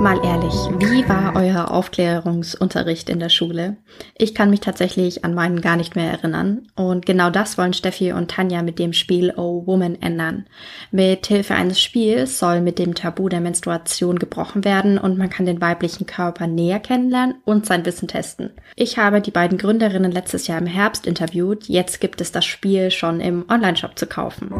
Mal 0.00 0.24
ehrlich, 0.24 0.54
wie 0.78 1.08
war 1.08 1.34
euer 1.34 1.72
Aufklärungsunterricht 1.72 3.10
in 3.10 3.18
der 3.18 3.30
Schule? 3.30 3.76
Ich 4.16 4.32
kann 4.32 4.48
mich 4.48 4.60
tatsächlich 4.60 5.24
an 5.24 5.34
meinen 5.34 5.60
gar 5.60 5.76
nicht 5.76 5.96
mehr 5.96 6.08
erinnern. 6.08 6.68
Und 6.76 7.04
genau 7.04 7.30
das 7.30 7.58
wollen 7.58 7.72
Steffi 7.72 8.12
und 8.12 8.30
Tanja 8.30 8.62
mit 8.62 8.78
dem 8.78 8.92
Spiel 8.92 9.34
Oh 9.36 9.66
Woman 9.66 10.00
ändern. 10.00 10.46
Mit 10.92 11.26
Hilfe 11.26 11.54
eines 11.54 11.80
Spiels 11.80 12.38
soll 12.38 12.60
mit 12.60 12.78
dem 12.78 12.94
Tabu 12.94 13.28
der 13.28 13.40
Menstruation 13.40 14.20
gebrochen 14.20 14.64
werden 14.64 14.98
und 14.98 15.18
man 15.18 15.30
kann 15.30 15.46
den 15.46 15.60
weiblichen 15.60 16.06
Körper 16.06 16.46
näher 16.46 16.78
kennenlernen 16.78 17.34
und 17.44 17.66
sein 17.66 17.84
Wissen 17.84 18.06
testen. 18.06 18.50
Ich 18.76 18.98
habe 18.98 19.20
die 19.20 19.32
beiden 19.32 19.58
Gründerinnen 19.58 20.12
letztes 20.12 20.46
Jahr 20.46 20.60
im 20.60 20.66
Herbst 20.66 21.08
interviewt. 21.08 21.64
Jetzt 21.64 22.00
gibt 22.00 22.20
es 22.20 22.30
das 22.30 22.46
Spiel 22.46 22.92
schon 22.92 23.20
im 23.20 23.44
Onlineshop 23.50 23.98
zu 23.98 24.06
kaufen. 24.06 24.54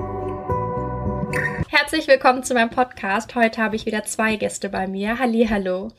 Herzlich 1.80 2.08
willkommen 2.08 2.42
zu 2.42 2.54
meinem 2.54 2.70
Podcast. 2.70 3.36
Heute 3.36 3.62
habe 3.62 3.76
ich 3.76 3.86
wieder 3.86 4.02
zwei 4.02 4.34
Gäste 4.34 4.68
bei 4.68 4.88
mir. 4.88 5.20
Halli, 5.20 5.46
hallo. 5.48 5.92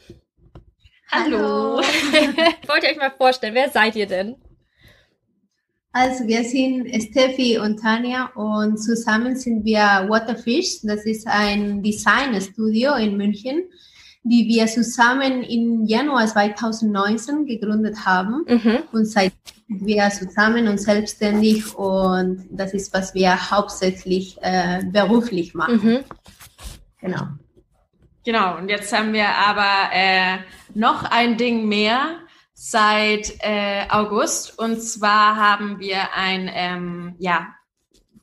Hallo. 1.10 1.78
Wollt 2.68 2.84
ihr 2.84 2.90
euch 2.90 2.98
mal 2.98 3.14
vorstellen, 3.18 3.56
wer 3.56 3.70
seid 3.70 3.96
ihr 3.96 4.06
denn? 4.06 4.36
Also 5.94 6.28
wir 6.28 6.44
sind 6.44 6.90
Steffi 7.02 7.58
und 7.60 7.80
Tanja 7.80 8.26
und 8.36 8.76
zusammen 8.76 9.38
sind 9.38 9.64
wir 9.64 10.10
Waterfish. 10.10 10.82
Das 10.84 11.06
ist 11.06 11.26
ein 11.28 11.82
Designstudio 11.82 12.96
in 12.96 13.16
München 13.16 13.64
die 14.24 14.48
wir 14.48 14.68
zusammen 14.68 15.44
im 15.44 15.86
Januar 15.86 16.28
2019 16.28 17.46
gegründet 17.46 18.06
haben. 18.06 18.44
Mhm. 18.48 18.80
Und 18.92 19.06
seit 19.06 19.32
wir 19.70 20.10
zusammen 20.10 20.68
und 20.68 20.80
selbstständig 20.80 21.76
und 21.76 22.48
das 22.50 22.74
ist, 22.74 22.92
was 22.94 23.14
wir 23.14 23.52
hauptsächlich 23.52 24.38
äh, 24.42 24.82
beruflich 24.84 25.54
machen. 25.54 25.80
Mhm. 25.82 26.00
Genau. 27.00 27.28
Genau, 28.26 28.58
und 28.58 28.68
jetzt 28.70 28.92
haben 28.92 29.14
wir 29.14 29.30
aber 29.30 29.94
äh, 29.94 30.40
noch 30.74 31.04
ein 31.04 31.38
Ding 31.38 31.68
mehr 31.68 32.20
seit 32.54 33.36
äh, 33.40 33.86
August. 33.90 34.60
Und 34.60 34.82
zwar 34.82 35.38
haben 35.38 35.80
wir 35.80 36.14
ein 36.14 36.52
ähm, 36.54 37.16
ja, 37.20 37.48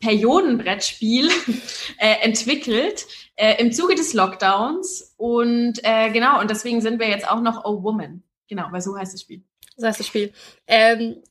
Periodenbrettspiel 0.01 1.31
äh, 1.99 2.21
entwickelt 2.23 3.07
äh, 3.37 3.61
im 3.61 3.73
Zuge 3.73 3.95
des 3.95 4.13
Lockdowns. 4.13 5.15
Und 5.17 5.81
äh, 5.85 6.11
genau, 6.11 6.41
und 6.41 6.51
deswegen 6.51 6.83
sind 6.83 7.01
wir 7.01 7.09
jetzt 7.09 7.29
auch 7.29 7.41
noch 7.41 7.65
Oh 7.65 7.83
Woman. 7.83 8.23
Genau, 8.49 8.67
weil 8.71 8.83
so 8.83 8.97
heißt 8.97 9.15
das 9.15 9.23
Spiel. 9.23 9.43
So 9.77 9.87
heißt 9.87 10.01
das 10.01 10.07
Spiel. 10.07 10.33
Ähm, 10.67 11.23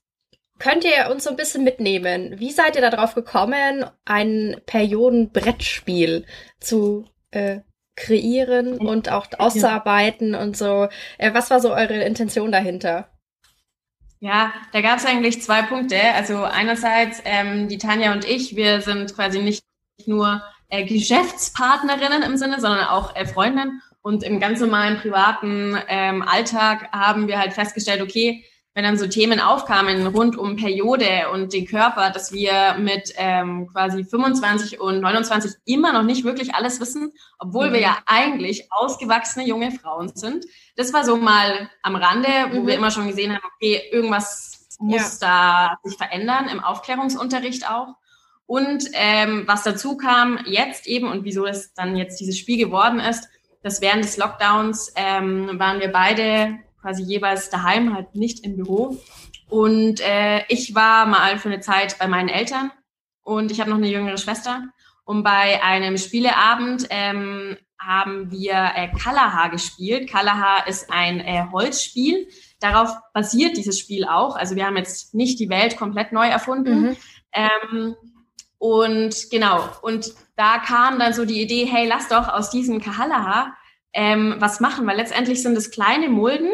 könnt 0.59 0.83
ihr 0.83 1.11
uns 1.11 1.23
so 1.23 1.29
ein 1.29 1.35
bisschen 1.35 1.63
mitnehmen? 1.63 2.39
Wie 2.39 2.51
seid 2.51 2.75
ihr 2.75 2.89
darauf 2.89 3.15
gekommen, 3.15 3.85
ein 4.05 4.61
Periodenbrettspiel 4.65 6.25
zu 6.59 7.05
äh, 7.31 7.59
kreieren 7.95 8.77
und 8.77 9.11
auch 9.11 9.27
auszuarbeiten 9.37 10.35
und 10.35 10.57
so? 10.57 10.87
Äh, 11.17 11.33
was 11.33 11.49
war 11.49 11.59
so 11.59 11.73
eure 11.73 12.03
Intention 12.03 12.51
dahinter? 12.51 13.09
Ja, 14.19 14.53
da 14.71 14.81
gab 14.81 14.97
es 14.97 15.05
eigentlich 15.05 15.41
zwei 15.43 15.61
Punkte. 15.61 15.99
Also 16.15 16.43
einerseits 16.43 17.21
ähm, 17.25 17.67
die 17.67 17.77
Tanja 17.77 18.13
und 18.13 18.25
ich, 18.25 18.55
wir 18.55 18.81
sind 18.81 19.13
quasi 19.13 19.41
nicht 19.41 19.63
nur 20.05 20.41
äh, 20.69 20.85
Geschäftspartnerinnen 20.85 22.23
im 22.23 22.37
Sinne, 22.37 22.59
sondern 22.59 22.85
auch 22.85 23.15
äh, 23.15 23.25
Freundinnen. 23.25 23.81
Und 24.01 24.23
im 24.23 24.39
ganz 24.39 24.59
normalen 24.59 24.99
privaten 24.99 25.77
ähm, 25.87 26.21
Alltag 26.21 26.91
haben 26.91 27.27
wir 27.27 27.39
halt 27.39 27.53
festgestellt, 27.53 28.01
okay, 28.01 28.45
wenn 28.75 28.83
dann 28.83 28.97
so 28.97 29.07
Themen 29.07 29.39
aufkamen 29.39 30.05
rund 30.05 30.37
um 30.37 30.57
Periode 30.57 31.29
und 31.31 31.53
den 31.53 31.65
Körper, 31.65 32.09
dass 32.09 32.33
wir 32.33 32.75
mit 32.77 33.13
ähm, 33.15 33.69
quasi 33.71 34.03
25 34.03 34.81
und 34.81 34.99
29 34.99 35.53
immer 35.63 35.93
noch 35.93 36.03
nicht 36.03 36.25
wirklich 36.25 36.53
alles 36.53 36.81
wissen, 36.81 37.13
obwohl 37.39 37.69
mhm. 37.69 37.73
wir 37.73 37.79
ja 37.79 37.97
eigentlich 38.05 38.67
ausgewachsene 38.71 39.47
junge 39.47 39.71
Frauen 39.71 40.11
sind. 40.13 40.45
Das 40.75 40.91
war 40.91 41.05
so 41.05 41.15
mal 41.15 41.69
am 41.83 41.95
Rande, 41.95 42.27
wo 42.51 42.61
mhm. 42.61 42.67
wir 42.67 42.75
immer 42.75 42.91
schon 42.91 43.07
gesehen 43.07 43.33
haben, 43.33 43.43
okay, 43.55 43.81
irgendwas 43.91 44.67
muss 44.79 45.21
ja. 45.21 45.77
da 45.81 45.89
sich 45.89 45.97
verändern, 45.97 46.49
im 46.49 46.59
Aufklärungsunterricht 46.59 47.71
auch. 47.71 47.95
Und 48.45 48.89
ähm, 48.91 49.43
was 49.47 49.63
dazu 49.63 49.95
kam 49.95 50.37
jetzt 50.45 50.85
eben 50.85 51.07
und 51.09 51.23
wieso 51.23 51.45
es 51.45 51.73
dann 51.73 51.95
jetzt 51.95 52.19
dieses 52.19 52.37
Spiel 52.37 52.57
geworden 52.57 52.99
ist, 52.99 53.29
dass 53.63 53.79
während 53.79 54.03
des 54.03 54.17
Lockdowns 54.17 54.91
ähm, 54.97 55.57
waren 55.57 55.79
wir 55.79 55.93
beide 55.93 56.59
quasi 56.85 57.01
jeweils 57.01 57.49
daheim, 57.49 57.95
halt 57.95 58.13
nicht 58.13 58.45
im 58.45 58.57
Büro. 58.57 58.95
Und 59.49 60.01
äh, 60.01 60.43
ich 60.49 60.75
war 60.75 61.07
mal 61.07 61.39
für 61.39 61.49
eine 61.49 61.59
Zeit 61.59 61.97
bei 61.97 62.07
meinen 62.07 62.29
Eltern 62.29 62.71
und 63.23 63.51
ich 63.51 63.59
habe 63.59 63.71
noch 63.71 63.77
eine 63.77 63.89
jüngere 63.89 64.17
Schwester. 64.17 64.63
Und 65.03 65.23
bei 65.23 65.63
einem 65.63 65.97
Spieleabend 65.97 66.85
ähm, 66.91 67.57
haben 67.79 68.29
wir 68.29 68.71
äh, 68.75 68.89
Kalaha 68.95 69.47
gespielt. 69.47 70.09
Kalaha 70.09 70.65
ist 70.67 70.91
ein 70.91 71.19
äh, 71.21 71.45
Holzspiel. 71.51 72.27
Darauf 72.59 72.91
basiert 73.13 73.57
dieses 73.57 73.79
Spiel 73.79 74.05
auch. 74.05 74.35
Also 74.35 74.55
wir 74.55 74.67
haben 74.67 74.77
jetzt 74.77 75.15
nicht 75.15 75.39
die 75.39 75.49
Welt 75.49 75.77
komplett 75.77 76.11
neu 76.11 76.27
erfunden. 76.27 76.81
Mhm. 76.81 76.97
Ähm, 77.33 77.95
und 78.59 79.29
genau, 79.31 79.67
und 79.81 80.13
da 80.35 80.59
kam 80.59 80.99
dann 80.99 81.13
so 81.13 81.25
die 81.25 81.41
Idee, 81.41 81.65
hey, 81.65 81.87
lass 81.87 82.09
doch 82.09 82.27
aus 82.27 82.51
diesem 82.51 82.79
Kahalaha 82.79 83.55
ähm, 83.93 84.35
was 84.39 84.59
machen, 84.59 84.85
weil 84.85 84.97
letztendlich 84.97 85.41
sind 85.41 85.57
es 85.57 85.71
kleine 85.71 86.09
Mulden 86.09 86.49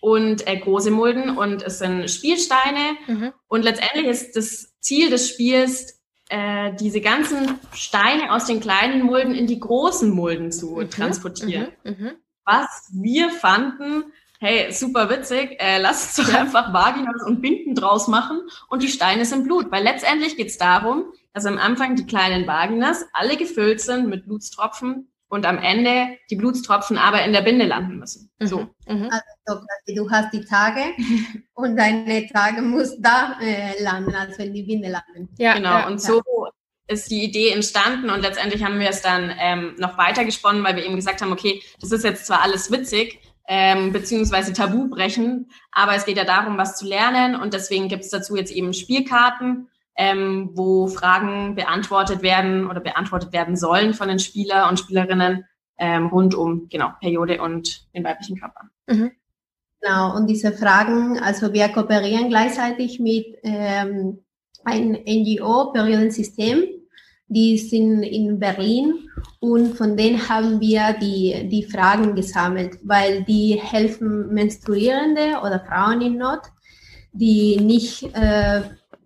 und 0.00 0.46
äh, 0.46 0.56
große 0.58 0.90
Mulden 0.90 1.36
und 1.36 1.62
es 1.62 1.78
sind 1.78 2.10
Spielsteine. 2.10 2.96
Mhm. 3.06 3.32
Und 3.48 3.62
letztendlich 3.62 4.06
ist 4.06 4.36
das 4.36 4.74
Ziel 4.80 5.10
des 5.10 5.28
Spiels, 5.28 6.00
äh, 6.28 6.74
diese 6.74 7.00
ganzen 7.00 7.58
Steine 7.72 8.32
aus 8.32 8.46
den 8.46 8.60
kleinen 8.60 9.02
Mulden 9.02 9.34
in 9.34 9.46
die 9.46 9.60
großen 9.60 10.10
Mulden 10.10 10.52
zu 10.52 10.76
mhm. 10.76 10.90
transportieren. 10.90 11.68
Mhm. 11.84 11.90
mhm. 11.90 12.10
Was 12.48 12.92
wir 12.92 13.30
fanden, 13.30 14.04
hey, 14.38 14.72
super 14.72 15.10
witzig, 15.10 15.56
äh, 15.58 15.80
lass 15.80 16.18
uns 16.18 16.28
doch 16.28 16.34
einfach 16.34 16.72
Vaginas 16.72 17.24
und 17.26 17.40
Binden 17.40 17.74
draus 17.74 18.06
machen 18.06 18.40
und 18.68 18.84
die 18.84 18.88
Steine 18.88 19.24
sind 19.24 19.44
Blut. 19.44 19.72
Weil 19.72 19.82
letztendlich 19.82 20.36
geht 20.36 20.48
es 20.48 20.58
darum, 20.58 21.06
dass 21.32 21.44
am 21.44 21.58
Anfang 21.58 21.96
die 21.96 22.06
kleinen 22.06 22.46
Vaginas 22.46 23.04
alle 23.12 23.36
gefüllt 23.36 23.80
sind 23.80 24.08
mit 24.08 24.26
Blutstropfen 24.26 25.08
und 25.28 25.46
am 25.46 25.58
Ende 25.58 26.16
die 26.30 26.36
Blutstropfen 26.36 26.98
aber 26.98 27.24
in 27.24 27.32
der 27.32 27.42
Binde 27.42 27.66
landen 27.66 27.98
müssen. 27.98 28.30
Mhm. 28.38 28.46
So. 28.46 28.68
Mhm. 28.86 29.10
Also 29.10 29.60
du 29.94 30.10
hast 30.10 30.32
die 30.32 30.44
Tage 30.44 30.80
und 31.54 31.76
deine 31.76 32.28
Tage 32.28 32.62
muss 32.62 33.00
da 33.00 33.38
äh, 33.40 33.82
landen, 33.82 34.14
als 34.14 34.38
wenn 34.38 34.52
die 34.52 34.62
Binde 34.62 34.88
landen. 34.88 35.28
Ja, 35.38 35.54
genau. 35.54 35.70
Ja, 35.70 35.86
und 35.86 36.00
so 36.00 36.22
ist 36.88 37.10
die 37.10 37.24
Idee 37.24 37.50
entstanden 37.50 38.10
und 38.10 38.20
letztendlich 38.20 38.62
haben 38.64 38.78
wir 38.78 38.88
es 38.88 39.02
dann 39.02 39.32
ähm, 39.40 39.74
noch 39.78 39.98
weiter 39.98 40.24
gesponnen, 40.24 40.62
weil 40.62 40.76
wir 40.76 40.84
eben 40.84 40.94
gesagt 40.94 41.20
haben, 41.20 41.32
okay, 41.32 41.60
das 41.80 41.90
ist 41.90 42.04
jetzt 42.04 42.26
zwar 42.26 42.42
alles 42.42 42.70
witzig, 42.70 43.18
ähm, 43.48 43.92
beziehungsweise 43.92 44.52
Tabu 44.52 44.88
brechen, 44.88 45.50
aber 45.72 45.94
es 45.94 46.04
geht 46.04 46.16
ja 46.16 46.24
darum, 46.24 46.58
was 46.58 46.76
zu 46.76 46.86
lernen 46.86 47.34
und 47.34 47.54
deswegen 47.54 47.88
gibt 47.88 48.04
es 48.04 48.10
dazu 48.10 48.36
jetzt 48.36 48.52
eben 48.52 48.72
Spielkarten 48.72 49.68
ähm, 49.96 50.50
wo 50.54 50.86
Fragen 50.86 51.54
beantwortet 51.54 52.22
werden 52.22 52.68
oder 52.68 52.80
beantwortet 52.80 53.32
werden 53.32 53.56
sollen 53.56 53.94
von 53.94 54.08
den 54.08 54.18
Spieler 54.18 54.68
und 54.68 54.78
Spielerinnen 54.78 55.44
ähm, 55.78 56.06
rund 56.06 56.34
um 56.34 56.68
genau 56.68 56.90
Periode 57.00 57.40
und 57.40 57.86
den 57.94 58.04
weiblichen 58.04 58.38
Körper. 58.38 58.62
Mhm. 58.86 59.12
Genau, 59.80 60.16
und 60.16 60.26
diese 60.26 60.52
Fragen, 60.52 61.18
also 61.18 61.52
wir 61.52 61.68
kooperieren 61.68 62.28
gleichzeitig 62.28 62.98
mit 62.98 63.26
ähm, 63.42 64.18
einem 64.64 64.92
NGO, 65.06 65.72
Periodensystem, 65.72 66.64
die 67.28 67.58
sind 67.58 68.02
in 68.02 68.38
Berlin 68.38 69.08
und 69.40 69.76
von 69.76 69.96
denen 69.96 70.28
haben 70.28 70.60
wir 70.60 70.94
die, 71.00 71.48
die 71.48 71.64
Fragen 71.64 72.14
gesammelt, 72.14 72.78
weil 72.84 73.24
die 73.24 73.60
helfen 73.60 74.32
Menstruierende 74.32 75.40
oder 75.40 75.60
Frauen 75.60 76.00
in 76.00 76.18
Not, 76.18 76.42
die 77.12 77.58
nicht 77.60 78.04
äh, 78.14 78.62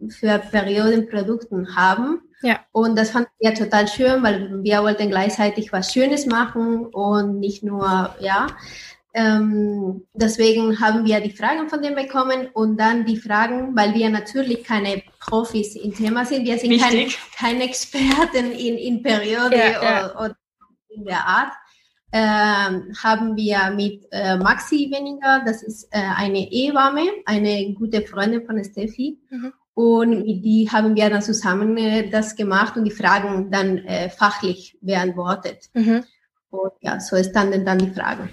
für 0.09 0.39
Periodenprodukten 0.39 1.77
haben. 1.77 2.23
Ja. 2.43 2.61
Und 2.73 2.99
das 2.99 3.11
fand 3.11 3.29
ich 3.39 3.49
ja 3.49 3.55
total 3.55 3.87
schön, 3.87 4.23
weil 4.23 4.63
wir 4.63 4.83
wollten 4.83 5.11
gleichzeitig 5.11 5.73
was 5.73 5.93
Schönes 5.93 6.27
machen 6.27 6.87
und 6.87 7.39
nicht 7.39 7.63
nur, 7.63 8.15
ja. 8.21 8.47
Ähm, 9.13 10.07
deswegen 10.15 10.81
haben 10.81 11.05
wir 11.05 11.21
die 11.21 11.33
Fragen 11.33 11.69
von 11.69 11.83
denen 11.83 11.97
bekommen 11.97 12.49
und 12.53 12.77
dann 12.79 13.05
die 13.05 13.17
Fragen, 13.17 13.75
weil 13.75 13.93
wir 13.93 14.09
natürlich 14.09 14.63
keine 14.63 15.03
Profis 15.19 15.75
im 15.75 15.93
Thema 15.93 16.25
sind. 16.25 16.47
Wir 16.47 16.59
sind 16.59 16.81
keine, 16.81 17.09
keine 17.37 17.65
Experten 17.65 18.53
in, 18.53 18.79
in 18.79 19.03
Periode 19.03 19.57
ja, 19.57 19.83
ja. 19.83 20.11
Oder, 20.11 20.21
oder, 20.21 20.37
in 20.91 21.05
der 21.05 21.27
Art. 21.27 21.53
Ähm, 22.13 22.93
haben 23.01 23.37
wir 23.37 23.71
mit 23.71 24.05
äh, 24.11 24.37
Maxi 24.37 24.91
weniger, 24.93 25.43
das 25.47 25.63
ist 25.63 25.85
äh, 25.93 26.01
eine 26.17 26.51
Ehewarme, 26.51 27.03
eine 27.25 27.73
gute 27.75 28.03
Freundin 28.03 28.45
von 28.45 28.63
Steffi. 28.65 29.21
Mhm. 29.31 29.53
Und 29.75 30.25
die 30.25 30.69
haben 30.71 30.97
wir 30.97 31.09
dann 31.11 31.23
zusammen 31.23 31.77
äh, 31.77 32.09
das 32.11 32.37
gemacht 32.37 32.77
und 32.77 32.85
die 32.85 32.91
Fragen 32.91 33.51
dann 33.51 33.79
äh, 33.79 34.11
fachlich 34.11 34.77
beantwortet. 34.81 35.71
Mhm. 35.75 36.05
Und 36.51 36.73
ja, 36.81 36.99
so 37.01 37.23
standen 37.23 37.65
dann 37.65 37.79
die 37.79 37.91
Fragen. 37.91 38.29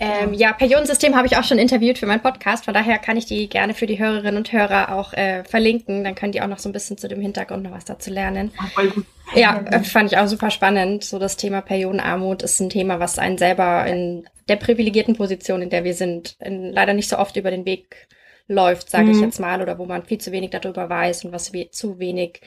Ähm, 0.00 0.32
ja, 0.32 0.52
Periodensystem 0.52 1.16
habe 1.16 1.26
ich 1.26 1.36
auch 1.36 1.42
schon 1.42 1.58
interviewt 1.58 1.98
für 1.98 2.06
meinen 2.06 2.22
Podcast. 2.22 2.66
Von 2.66 2.74
daher 2.74 2.98
kann 2.98 3.16
ich 3.16 3.26
die 3.26 3.48
gerne 3.48 3.74
für 3.74 3.86
die 3.86 3.98
Hörerinnen 3.98 4.36
und 4.36 4.52
Hörer 4.52 4.94
auch 4.94 5.12
äh, 5.12 5.42
verlinken. 5.42 6.04
Dann 6.04 6.14
können 6.14 6.30
die 6.30 6.40
auch 6.40 6.46
noch 6.46 6.60
so 6.60 6.68
ein 6.68 6.72
bisschen 6.72 6.98
zu 6.98 7.08
dem 7.08 7.20
Hintergrund 7.20 7.64
noch 7.64 7.72
was 7.72 7.84
dazu 7.84 8.10
lernen. 8.10 8.52
Ja. 8.76 8.92
Ja, 9.34 9.60
äh, 9.66 9.82
fand 9.82 10.12
ich 10.12 10.18
auch 10.18 10.28
super 10.28 10.50
spannend. 10.50 11.02
So 11.02 11.18
das 11.18 11.36
Thema 11.36 11.60
Periodenarmut 11.62 12.42
ist 12.42 12.60
ein 12.60 12.70
Thema, 12.70 13.00
was 13.00 13.18
einen 13.18 13.38
selber 13.38 13.84
in 13.86 14.28
der 14.48 14.56
privilegierten 14.56 15.16
Position, 15.16 15.62
in 15.62 15.70
der 15.70 15.84
wir 15.84 15.94
sind, 15.94 16.36
in, 16.40 16.72
leider 16.72 16.94
nicht 16.94 17.08
so 17.08 17.18
oft 17.18 17.36
über 17.36 17.50
den 17.50 17.66
Weg 17.66 18.08
läuft, 18.48 18.90
sage 18.90 19.04
mhm. 19.04 19.10
ich 19.12 19.20
jetzt 19.20 19.38
mal, 19.38 19.62
oder 19.62 19.78
wo 19.78 19.84
man 19.84 20.04
viel 20.04 20.18
zu 20.18 20.32
wenig 20.32 20.50
darüber 20.50 20.88
weiß 20.88 21.24
und 21.24 21.32
was 21.32 21.52
we 21.52 21.70
zu 21.70 21.98
wenig 21.98 22.40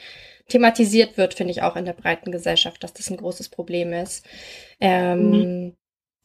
thematisiert 0.48 1.16
wird, 1.16 1.34
finde 1.34 1.52
ich 1.52 1.62
auch 1.62 1.76
in 1.76 1.84
der 1.84 1.92
breiten 1.92 2.32
Gesellschaft, 2.32 2.82
dass 2.82 2.92
das 2.92 3.08
ein 3.10 3.16
großes 3.16 3.48
Problem 3.48 3.92
ist. 3.92 4.26
Ähm, 4.80 5.30
mhm. 5.30 5.76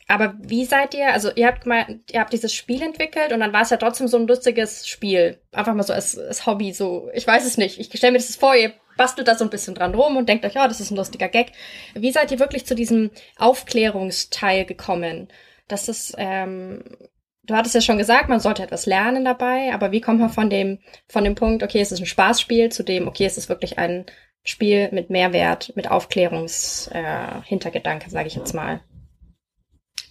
Aber 0.08 0.36
wie 0.40 0.66
seid 0.66 0.94
ihr, 0.94 1.14
also 1.14 1.30
ihr 1.36 1.48
habt 1.48 1.66
mal, 1.66 2.00
ihr 2.12 2.22
habt 2.22 2.32
dieses 2.32 2.54
Spiel 2.54 2.82
entwickelt 2.82 3.34
und 3.34 3.42
dann 3.42 3.52
war 3.54 3.64
es 3.64 3.70
ja 3.70 3.78
trotzdem 3.78 4.08
so 4.08 4.18
ein 4.18 4.28
lustiges 4.28 4.88
Spiel. 4.88 5.40
Einfach 5.52 5.74
mal 5.74 5.84
so 5.84 5.94
als, 5.94 6.18
als 6.18 6.46
Hobby, 6.46 6.72
so, 6.72 7.10
ich 7.14 7.28
weiß 7.28 7.46
es 7.46 7.58
nicht. 7.58 7.78
Ich 7.80 7.88
stelle 7.88 8.14
mir 8.14 8.20
das 8.20 8.36
vor, 8.36 8.56
ihr 8.56 8.74
bastelt 8.96 9.28
da 9.28 9.36
so 9.36 9.44
ein 9.44 9.50
bisschen 9.50 9.76
dran 9.76 9.94
rum 9.94 10.16
und 10.16 10.28
denkt 10.28 10.46
euch, 10.46 10.54
ja, 10.54 10.66
oh, 10.66 10.68
das 10.68 10.80
ist 10.80 10.92
ein 10.92 10.98
lustiger 10.98 11.28
Gag. 11.28 11.52
Wie 11.94 12.12
seid 12.12 12.32
ihr 12.32 12.40
wirklich 12.40 12.66
zu 12.66 12.74
diesem 12.74 13.12
Aufklärungsteil 13.38 14.66
gekommen? 14.66 15.28
Das 15.68 15.90
ist, 15.90 16.16
ähm, 16.18 16.84
du 17.48 17.56
hattest 17.56 17.76
ja 17.76 17.82
schon 17.82 17.98
gesagt, 17.98 18.30
man 18.30 18.40
sollte 18.40 18.64
etwas 18.64 18.86
lernen 18.86 19.26
dabei, 19.26 19.74
aber 19.74 19.92
wie 19.92 20.02
kommt 20.02 20.20
man 20.20 20.30
von 20.30 20.50
dem, 20.50 20.80
von 21.10 21.24
dem 21.24 21.36
Punkt, 21.36 21.64
okay, 21.64 21.80
es 21.80 21.92
ist 21.92 22.00
ein 22.00 22.06
Spaßspiel, 22.06 22.72
zu 22.72 22.84
dem, 22.84 23.08
okay, 23.08 23.26
es 23.26 23.38
ist 23.38 23.50
wirklich 23.50 23.80
ein 23.80 24.06
Spiel 24.44 24.90
mit 24.92 25.10
Mehrwert, 25.10 25.74
mit 25.76 25.90
Aufklärungshintergedanke, 25.90 28.08
äh, 28.08 28.10
sage 28.10 28.28
ich 28.28 28.36
jetzt 28.36 28.54
mal. 28.54 28.82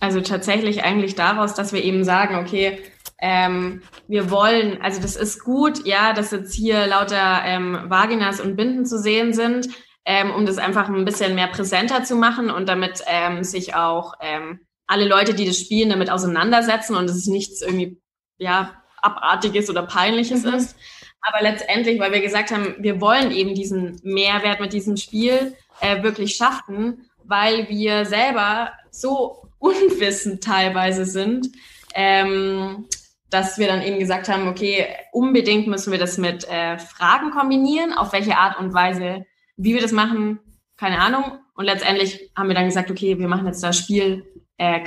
Also 0.00 0.20
tatsächlich 0.20 0.82
eigentlich 0.84 1.14
daraus, 1.14 1.54
dass 1.54 1.72
wir 1.72 1.82
eben 1.82 2.04
sagen, 2.04 2.36
okay, 2.36 2.78
ähm, 3.18 3.80
wir 4.08 4.30
wollen, 4.30 4.82
also 4.82 5.00
das 5.00 5.16
ist 5.16 5.42
gut, 5.42 5.86
ja, 5.86 6.12
dass 6.12 6.32
jetzt 6.32 6.54
hier 6.54 6.86
lauter 6.86 7.40
ähm, 7.44 7.78
Vaginas 7.86 8.40
und 8.40 8.56
Binden 8.56 8.84
zu 8.84 8.98
sehen 8.98 9.32
sind, 9.32 9.68
ähm, 10.04 10.30
um 10.30 10.44
das 10.44 10.58
einfach 10.58 10.90
ein 10.90 11.06
bisschen 11.06 11.34
mehr 11.34 11.46
präsenter 11.46 12.04
zu 12.04 12.14
machen 12.14 12.50
und 12.50 12.68
damit 12.68 13.02
ähm, 13.06 13.42
sich 13.42 13.74
auch 13.74 14.12
ähm, 14.20 14.66
alle 14.86 15.06
Leute, 15.06 15.34
die 15.34 15.46
das 15.46 15.58
spielen, 15.58 15.90
damit 15.90 16.10
auseinandersetzen 16.10 16.96
und 16.96 17.10
es 17.10 17.26
nichts 17.26 17.62
irgendwie, 17.62 18.00
ja, 18.38 18.82
abartiges 19.02 19.70
oder 19.70 19.82
peinliches 19.82 20.44
mhm. 20.44 20.54
ist. 20.54 20.76
Aber 21.20 21.42
letztendlich, 21.42 21.98
weil 21.98 22.12
wir 22.12 22.20
gesagt 22.20 22.50
haben, 22.50 22.76
wir 22.78 23.00
wollen 23.00 23.30
eben 23.32 23.54
diesen 23.54 24.00
Mehrwert 24.02 24.60
mit 24.60 24.72
diesem 24.72 24.96
Spiel 24.96 25.56
äh, 25.80 26.02
wirklich 26.02 26.36
schaffen, 26.36 27.10
weil 27.24 27.68
wir 27.68 28.04
selber 28.04 28.72
so 28.90 29.48
unwissend 29.58 30.44
teilweise 30.44 31.04
sind, 31.04 31.48
ähm, 31.94 32.86
dass 33.30 33.58
wir 33.58 33.66
dann 33.66 33.82
eben 33.82 33.98
gesagt 33.98 34.28
haben, 34.28 34.46
okay, 34.46 34.86
unbedingt 35.12 35.66
müssen 35.66 35.90
wir 35.90 35.98
das 35.98 36.16
mit 36.16 36.48
äh, 36.48 36.78
Fragen 36.78 37.30
kombinieren, 37.30 37.92
auf 37.92 38.12
welche 38.12 38.36
Art 38.36 38.58
und 38.60 38.72
Weise, 38.72 39.26
wie 39.56 39.74
wir 39.74 39.82
das 39.82 39.92
machen, 39.92 40.38
keine 40.76 41.00
Ahnung. 41.00 41.38
Und 41.54 41.64
letztendlich 41.64 42.30
haben 42.36 42.48
wir 42.48 42.54
dann 42.54 42.66
gesagt, 42.66 42.90
okay, 42.90 43.18
wir 43.18 43.28
machen 43.28 43.46
jetzt 43.46 43.62
da 43.62 43.72
Spielkarten 43.72 44.45
äh, 44.58 44.80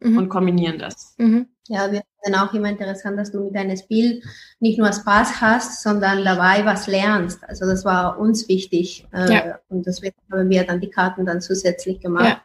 mhm. 0.00 0.18
und 0.18 0.28
kombinieren 0.28 0.78
das. 0.78 1.14
Mhm. 1.18 1.46
Ja, 1.68 1.92
wir 1.92 2.02
finden 2.22 2.38
auch 2.38 2.54
immer 2.54 2.70
interessant, 2.70 3.18
dass 3.18 3.30
du 3.30 3.44
mit 3.44 3.54
deinem 3.54 3.76
Spiel 3.76 4.22
nicht 4.58 4.78
nur 4.78 4.92
Spaß 4.92 5.40
hast, 5.40 5.82
sondern 5.82 6.24
dabei 6.24 6.64
was 6.64 6.86
lernst. 6.86 7.44
Also 7.44 7.66
das 7.66 7.84
war 7.84 8.18
uns 8.18 8.48
wichtig. 8.48 9.06
Äh, 9.12 9.32
ja. 9.32 9.58
Und 9.68 9.86
deswegen 9.86 10.16
haben 10.32 10.48
wir 10.48 10.64
dann 10.64 10.80
die 10.80 10.90
Karten 10.90 11.26
dann 11.26 11.40
zusätzlich 11.40 12.00
gemacht. 12.00 12.24
Ja. 12.24 12.42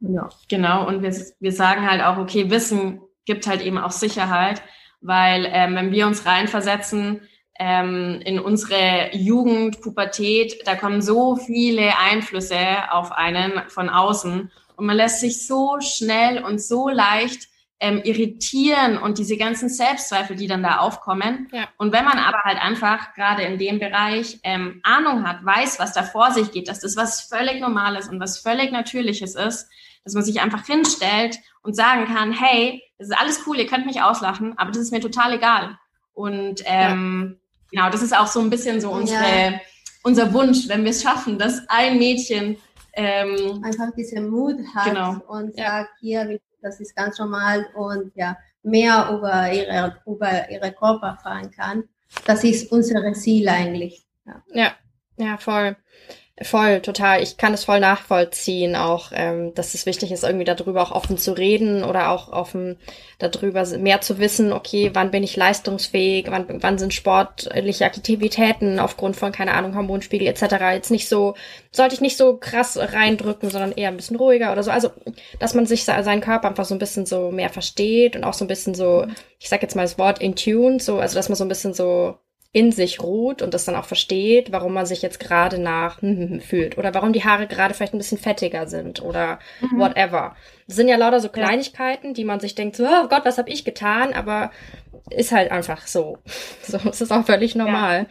Ja. 0.00 0.28
Genau, 0.48 0.88
und 0.88 1.02
wir, 1.02 1.14
wir 1.40 1.52
sagen 1.52 1.88
halt 1.88 2.02
auch, 2.02 2.16
okay, 2.16 2.50
Wissen 2.50 3.00
gibt 3.26 3.46
halt 3.46 3.60
eben 3.60 3.78
auch 3.78 3.90
Sicherheit, 3.90 4.62
weil 5.00 5.46
ähm, 5.50 5.74
wenn 5.74 5.92
wir 5.92 6.06
uns 6.06 6.24
reinversetzen 6.24 7.20
ähm, 7.58 8.20
in 8.24 8.40
unsere 8.40 9.14
Jugend, 9.14 9.82
Pubertät, 9.82 10.66
da 10.66 10.74
kommen 10.74 11.02
so 11.02 11.36
viele 11.36 11.98
Einflüsse 11.98 12.56
auf 12.90 13.12
einen 13.12 13.52
von 13.68 13.90
außen 13.90 14.50
und 14.80 14.86
man 14.86 14.96
lässt 14.96 15.20
sich 15.20 15.46
so 15.46 15.78
schnell 15.80 16.42
und 16.42 16.58
so 16.58 16.88
leicht 16.88 17.48
ähm, 17.80 18.00
irritieren 18.02 18.96
und 18.96 19.18
diese 19.18 19.36
ganzen 19.36 19.68
Selbstzweifel, 19.68 20.36
die 20.36 20.46
dann 20.46 20.62
da 20.62 20.78
aufkommen. 20.78 21.48
Ja. 21.52 21.68
Und 21.76 21.92
wenn 21.92 22.06
man 22.06 22.18
aber 22.18 22.38
halt 22.44 22.56
einfach 22.62 23.12
gerade 23.12 23.42
in 23.42 23.58
dem 23.58 23.78
Bereich 23.78 24.40
ähm, 24.42 24.80
Ahnung 24.82 25.28
hat, 25.28 25.44
weiß, 25.44 25.78
was 25.78 25.92
da 25.92 26.02
vor 26.02 26.30
sich 26.30 26.50
geht, 26.50 26.68
dass 26.68 26.80
das 26.80 26.96
was 26.96 27.20
völlig 27.20 27.60
Normales 27.60 28.08
und 28.08 28.20
was 28.20 28.38
völlig 28.38 28.72
Natürliches 28.72 29.34
ist, 29.34 29.68
dass 30.02 30.14
man 30.14 30.22
sich 30.22 30.40
einfach 30.40 30.64
hinstellt 30.64 31.38
und 31.62 31.76
sagen 31.76 32.06
kann, 32.06 32.32
hey, 32.32 32.82
das 32.96 33.08
ist 33.08 33.18
alles 33.18 33.42
cool, 33.46 33.58
ihr 33.58 33.66
könnt 33.66 33.84
mich 33.84 34.00
auslachen, 34.00 34.56
aber 34.56 34.70
das 34.70 34.80
ist 34.80 34.92
mir 34.92 35.00
total 35.00 35.34
egal. 35.34 35.78
Und 36.14 36.62
ähm, 36.64 37.38
ja. 37.70 37.82
genau, 37.82 37.90
das 37.90 38.00
ist 38.00 38.16
auch 38.16 38.28
so 38.28 38.40
ein 38.40 38.48
bisschen 38.48 38.80
so 38.80 38.90
unsere, 38.90 39.52
ja. 39.52 39.60
unser 40.04 40.32
Wunsch, 40.32 40.68
wenn 40.68 40.84
wir 40.84 40.90
es 40.90 41.02
schaffen, 41.02 41.38
dass 41.38 41.68
ein 41.68 41.98
Mädchen 41.98 42.56
ähm, 42.94 43.62
einfach 43.64 43.92
diesen 43.94 44.28
Mut 44.28 44.56
hat 44.74 44.88
genau. 44.88 45.16
und 45.28 45.56
sagt, 45.56 45.90
hier, 46.00 46.38
das 46.62 46.80
ist 46.80 46.94
ganz 46.94 47.18
normal 47.18 47.66
und 47.74 48.12
ja, 48.14 48.36
mehr 48.62 49.08
über 49.12 49.52
ihre, 49.52 50.00
über 50.06 50.50
ihre 50.50 50.72
Körper 50.72 51.08
erfahren 51.08 51.50
kann. 51.50 51.84
Das 52.26 52.44
ist 52.44 52.70
unser 52.72 53.12
Ziel 53.14 53.48
eigentlich. 53.48 54.06
Ja, 54.26 54.42
ja, 54.52 54.72
ja 55.16 55.36
voll. 55.38 55.76
Voll, 56.42 56.80
total. 56.80 57.22
Ich 57.22 57.36
kann 57.36 57.52
es 57.52 57.64
voll 57.64 57.80
nachvollziehen, 57.80 58.74
auch, 58.74 59.12
ähm, 59.14 59.52
dass 59.54 59.74
es 59.74 59.84
wichtig 59.84 60.10
ist, 60.10 60.24
irgendwie 60.24 60.46
darüber 60.46 60.80
auch 60.80 60.90
offen 60.90 61.18
zu 61.18 61.36
reden 61.36 61.84
oder 61.84 62.08
auch 62.08 62.32
offen 62.32 62.78
darüber 63.18 63.66
mehr 63.76 64.00
zu 64.00 64.18
wissen, 64.18 64.50
okay, 64.50 64.90
wann 64.94 65.10
bin 65.10 65.22
ich 65.22 65.36
leistungsfähig, 65.36 66.28
wann, 66.30 66.46
wann 66.62 66.78
sind 66.78 66.94
sportliche 66.94 67.84
Aktivitäten 67.84 68.78
aufgrund 68.80 69.16
von, 69.16 69.32
keine 69.32 69.52
Ahnung, 69.52 69.76
Hormonspiegel 69.76 70.26
etc. 70.28 70.72
jetzt 70.72 70.90
nicht 70.90 71.10
so, 71.10 71.34
sollte 71.72 71.94
ich 71.94 72.00
nicht 72.00 72.16
so 72.16 72.38
krass 72.38 72.78
reindrücken, 72.78 73.50
sondern 73.50 73.72
eher 73.72 73.88
ein 73.88 73.96
bisschen 73.96 74.16
ruhiger 74.16 74.50
oder 74.50 74.62
so. 74.62 74.70
Also, 74.70 74.92
dass 75.38 75.52
man 75.52 75.66
sich 75.66 75.84
seinen 75.84 76.22
Körper 76.22 76.48
einfach 76.48 76.64
so 76.64 76.74
ein 76.74 76.78
bisschen 76.78 77.04
so 77.04 77.30
mehr 77.30 77.50
versteht 77.50 78.16
und 78.16 78.24
auch 78.24 78.32
so 78.32 78.46
ein 78.46 78.48
bisschen 78.48 78.74
so, 78.74 79.06
ich 79.38 79.50
sag 79.50 79.60
jetzt 79.60 79.76
mal 79.76 79.82
das 79.82 79.98
Wort 79.98 80.20
in 80.22 80.36
tune, 80.36 80.80
so, 80.80 81.00
also 81.00 81.16
dass 81.16 81.28
man 81.28 81.36
so 81.36 81.44
ein 81.44 81.48
bisschen 81.48 81.74
so 81.74 82.16
in 82.52 82.72
sich 82.72 83.00
ruht 83.00 83.42
und 83.42 83.54
das 83.54 83.64
dann 83.64 83.76
auch 83.76 83.84
versteht, 83.84 84.50
warum 84.50 84.74
man 84.74 84.84
sich 84.84 85.02
jetzt 85.02 85.20
gerade 85.20 85.58
nach 85.58 86.02
hm, 86.02 86.16
hm, 86.16 86.30
hm, 86.30 86.40
fühlt 86.40 86.78
oder 86.78 86.92
warum 86.94 87.12
die 87.12 87.24
Haare 87.24 87.46
gerade 87.46 87.74
vielleicht 87.74 87.94
ein 87.94 87.98
bisschen 87.98 88.18
fettiger 88.18 88.66
sind 88.66 89.02
oder 89.02 89.38
mhm. 89.60 89.78
whatever. 89.78 90.34
Das 90.66 90.76
sind 90.76 90.88
ja 90.88 90.96
lauter 90.96 91.20
so 91.20 91.28
Kleinigkeiten, 91.28 92.12
die 92.12 92.24
man 92.24 92.40
sich 92.40 92.56
denkt, 92.56 92.74
so, 92.74 92.84
oh 92.84 93.08
Gott, 93.08 93.24
was 93.24 93.38
habe 93.38 93.50
ich 93.50 93.64
getan? 93.64 94.12
Aber 94.14 94.50
ist 95.10 95.30
halt 95.32 95.50
einfach 95.50 95.86
so. 95.86 96.18
So, 96.62 96.78
es 96.88 97.00
ist 97.00 97.10
auch 97.10 97.24
völlig 97.24 97.54
normal. 97.54 98.06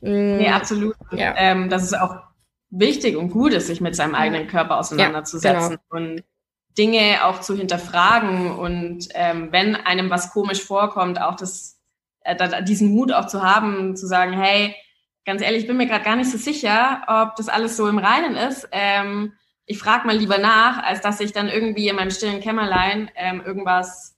Ja. 0.00 0.08
Nee, 0.10 0.48
absolut. 0.48 0.94
Ja. 1.12 1.34
Ähm, 1.36 1.68
das 1.68 1.82
ist 1.82 1.98
auch 1.98 2.16
wichtig 2.70 3.16
und 3.16 3.30
gut 3.30 3.52
ist, 3.52 3.66
sich 3.66 3.80
mit 3.80 3.96
seinem 3.96 4.14
eigenen 4.14 4.46
Körper 4.46 4.78
auseinanderzusetzen 4.78 5.72
ja, 5.72 5.76
genau. 5.90 6.12
und 6.12 6.24
Dinge 6.78 7.24
auch 7.24 7.40
zu 7.40 7.56
hinterfragen 7.56 8.52
und 8.52 9.08
ähm, 9.14 9.48
wenn 9.50 9.74
einem 9.74 10.10
was 10.10 10.30
komisch 10.30 10.62
vorkommt, 10.62 11.20
auch 11.20 11.34
das 11.34 11.77
äh, 12.28 12.64
diesen 12.64 12.90
Mut 12.90 13.12
auch 13.12 13.26
zu 13.26 13.42
haben, 13.42 13.96
zu 13.96 14.06
sagen, 14.06 14.32
hey, 14.32 14.74
ganz 15.24 15.42
ehrlich, 15.42 15.62
ich 15.62 15.66
bin 15.66 15.76
mir 15.76 15.86
gerade 15.86 16.04
gar 16.04 16.16
nicht 16.16 16.30
so 16.30 16.38
sicher, 16.38 17.02
ob 17.06 17.36
das 17.36 17.48
alles 17.48 17.76
so 17.76 17.88
im 17.88 17.98
Reinen 17.98 18.36
ist. 18.36 18.68
Ähm, 18.72 19.32
ich 19.66 19.78
frage 19.78 20.06
mal 20.06 20.16
lieber 20.16 20.38
nach, 20.38 20.82
als 20.82 21.02
dass 21.02 21.20
ich 21.20 21.32
dann 21.32 21.48
irgendwie 21.48 21.88
in 21.88 21.96
meinem 21.96 22.10
stillen 22.10 22.40
Kämmerlein 22.40 23.10
ähm, 23.14 23.42
irgendwas, 23.44 24.16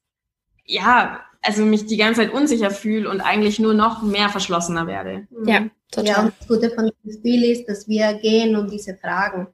ja, 0.65 1.21
also 1.43 1.65
mich 1.65 1.87
die 1.87 1.97
ganze 1.97 2.21
Zeit 2.21 2.33
unsicher 2.33 2.71
fühle 2.71 3.11
und 3.11 3.21
eigentlich 3.21 3.59
nur 3.59 3.75
noch 3.75 4.03
mehr 4.03 4.29
verschlossener 4.29 4.87
werde. 4.87 5.27
Ja, 5.45 5.67
total. 5.91 6.07
Ja, 6.07 6.21
und 6.23 6.35
das 6.39 6.49
Gute 6.49 6.71
von 6.71 6.91
dem 7.05 7.13
Spiel 7.13 7.45
ist, 7.45 7.67
dass 7.67 7.89
wir 7.89 8.15
gehen 8.15 8.55
um 8.55 8.71
diese 8.71 8.97
Fragen. 8.97 9.49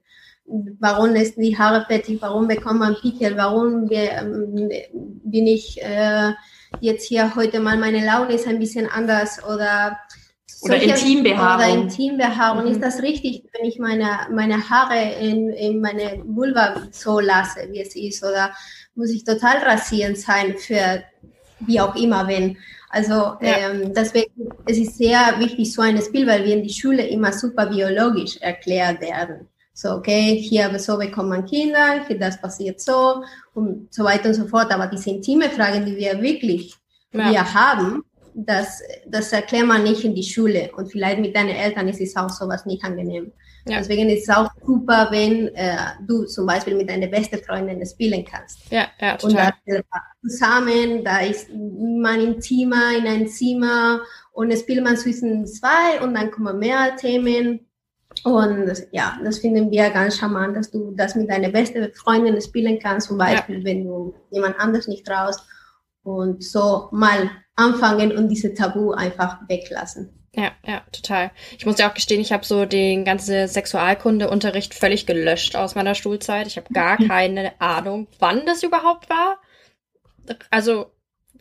Warum 0.79 1.15
ist 1.15 1.37
die 1.37 1.57
Haare 1.57 1.85
fettig? 1.87 2.21
Warum 2.21 2.47
bekommt 2.47 2.79
man 2.79 2.95
Pickel? 3.01 3.35
Warum 3.35 3.87
ähm, 3.89 4.69
bin 4.93 5.47
ich 5.47 5.81
äh, 5.81 6.33
jetzt 6.81 7.07
hier 7.07 7.35
heute 7.35 7.59
mal 7.59 7.77
meine 7.77 8.05
Laune 8.05 8.33
ist 8.33 8.47
ein 8.47 8.59
bisschen 8.59 8.87
anders 8.87 9.43
oder 9.43 9.97
oder 10.61 10.81
Intimbehaarung. 10.81 11.65
Oder 11.65 11.81
Intimbehaarung. 11.81 12.65
Mhm. 12.65 12.71
Ist 12.71 12.81
das 12.81 13.01
richtig, 13.01 13.43
wenn 13.53 13.69
ich 13.69 13.79
meine, 13.79 14.27
meine 14.31 14.69
Haare 14.69 15.13
in, 15.19 15.49
in 15.49 15.81
meine 15.81 16.23
Vulva 16.25 16.87
so 16.91 17.19
lasse, 17.19 17.67
wie 17.71 17.81
es 17.81 17.95
ist? 17.95 18.23
Oder 18.23 18.51
muss 18.95 19.11
ich 19.11 19.23
total 19.23 19.57
rasierend 19.57 20.17
sein 20.17 20.57
für 20.57 21.03
wie 21.59 21.79
auch 21.79 21.95
immer, 21.95 22.27
wenn? 22.27 22.57
Also 22.89 23.13
ja. 23.13 23.37
ähm, 23.41 23.93
deswegen 23.93 24.49
es 24.65 24.77
ist 24.77 24.97
sehr 24.97 25.35
wichtig, 25.39 25.73
so 25.73 25.81
ein 25.81 26.01
Spiel, 26.01 26.25
weil 26.25 26.45
wir 26.45 26.53
in 26.53 26.63
die 26.63 26.73
Schule 26.73 27.05
immer 27.05 27.33
super 27.33 27.67
biologisch 27.67 28.37
erklärt 28.37 29.01
werden. 29.01 29.47
So, 29.79 29.91
okay, 29.91 30.35
hier 30.37 30.79
so 30.79 30.97
bekommt 30.97 31.29
man 31.29 31.45
Kinder, 31.45 32.03
hier 32.07 32.17
das 32.17 32.41
passiert 32.41 32.81
so 32.81 33.23
und 33.53 33.93
so 33.93 34.03
weiter 34.03 34.29
und 34.29 34.33
so 34.33 34.47
fort. 34.47 34.71
Aber 34.71 34.87
diese 34.87 35.11
intime 35.11 35.51
Fragen, 35.51 35.85
die 35.85 35.95
wir 35.95 36.19
wirklich 36.19 36.73
ja. 37.13 37.29
wir 37.29 37.53
haben, 37.53 38.03
das, 38.33 38.81
das 39.05 39.31
erklärt 39.31 39.67
man 39.67 39.83
nicht 39.83 40.03
in 40.03 40.15
die 40.15 40.23
Schule 40.23 40.71
und 40.75 40.91
vielleicht 40.91 41.19
mit 41.19 41.35
deinen 41.35 41.49
Eltern 41.49 41.87
ist 41.89 42.01
es 42.01 42.15
auch 42.15 42.29
sowas 42.29 42.65
nicht 42.65 42.83
angenehm. 42.83 43.31
Ja. 43.67 43.77
Deswegen 43.77 44.09
ist 44.09 44.27
es 44.27 44.35
auch 44.35 44.49
super, 44.65 45.09
wenn 45.11 45.53
äh, 45.53 45.77
du 46.07 46.25
zum 46.25 46.47
Beispiel 46.47 46.73
mit 46.73 46.89
deiner 46.89 47.07
besten 47.07 47.37
Freundin 47.43 47.85
spielen 47.85 48.25
kannst. 48.25 48.71
Ja, 48.71 48.87
ja, 48.99 49.15
total. 49.17 49.53
Und 49.67 49.85
da 49.91 49.99
zusammen, 50.23 51.03
da 51.03 51.19
ist 51.19 51.49
man 51.53 52.19
im 52.19 52.41
Zimmer, 52.41 52.97
in 52.97 53.05
ein 53.05 53.27
Zimmer 53.27 54.01
und 54.31 54.49
es 54.49 54.61
spielt 54.61 54.83
man 54.83 54.97
zwischen 54.97 55.45
zwei 55.45 56.01
und 56.01 56.15
dann 56.15 56.31
kommen 56.31 56.57
mehr 56.57 56.95
Themen. 56.95 57.66
Und 58.25 58.87
ja, 58.91 59.19
das 59.23 59.39
finden 59.39 59.71
wir 59.71 59.89
ganz 59.89 60.17
charmant, 60.17 60.55
dass 60.55 60.71
du 60.71 60.93
das 60.95 61.15
mit 61.15 61.29
deiner 61.29 61.49
besten 61.49 61.91
Freundin 61.93 62.41
spielen 62.41 62.79
kannst, 62.79 63.07
zum 63.07 63.17
Beispiel, 63.17 63.59
ja. 63.59 63.65
wenn 63.65 63.85
du 63.85 64.13
jemand 64.31 64.59
anders 64.59 64.87
nicht 64.87 65.05
traust 65.05 65.41
und 66.03 66.43
so 66.43 66.89
mal 66.91 67.29
anfangen 67.55 68.15
und 68.15 68.29
diese 68.29 68.53
Tabu 68.53 68.91
einfach 68.91 69.39
weglassen. 69.47 70.17
Ja, 70.35 70.51
ja, 70.65 70.83
total. 70.91 71.31
Ich 71.57 71.65
muss 71.65 71.79
ja 71.79 71.89
auch 71.89 71.95
gestehen, 71.95 72.21
ich 72.21 72.31
habe 72.31 72.45
so 72.45 72.65
den 72.65 73.05
ganzen 73.05 73.47
Sexualkundeunterricht 73.47 74.75
völlig 74.75 75.07
gelöscht 75.07 75.55
aus 75.55 75.73
meiner 75.73 75.95
Schulzeit. 75.95 76.45
Ich 76.45 76.57
habe 76.57 76.71
gar 76.71 76.97
keine 77.07 77.59
Ahnung, 77.59 78.07
wann 78.19 78.45
das 78.45 78.61
überhaupt 78.61 79.09
war. 79.09 79.39
Also 80.51 80.91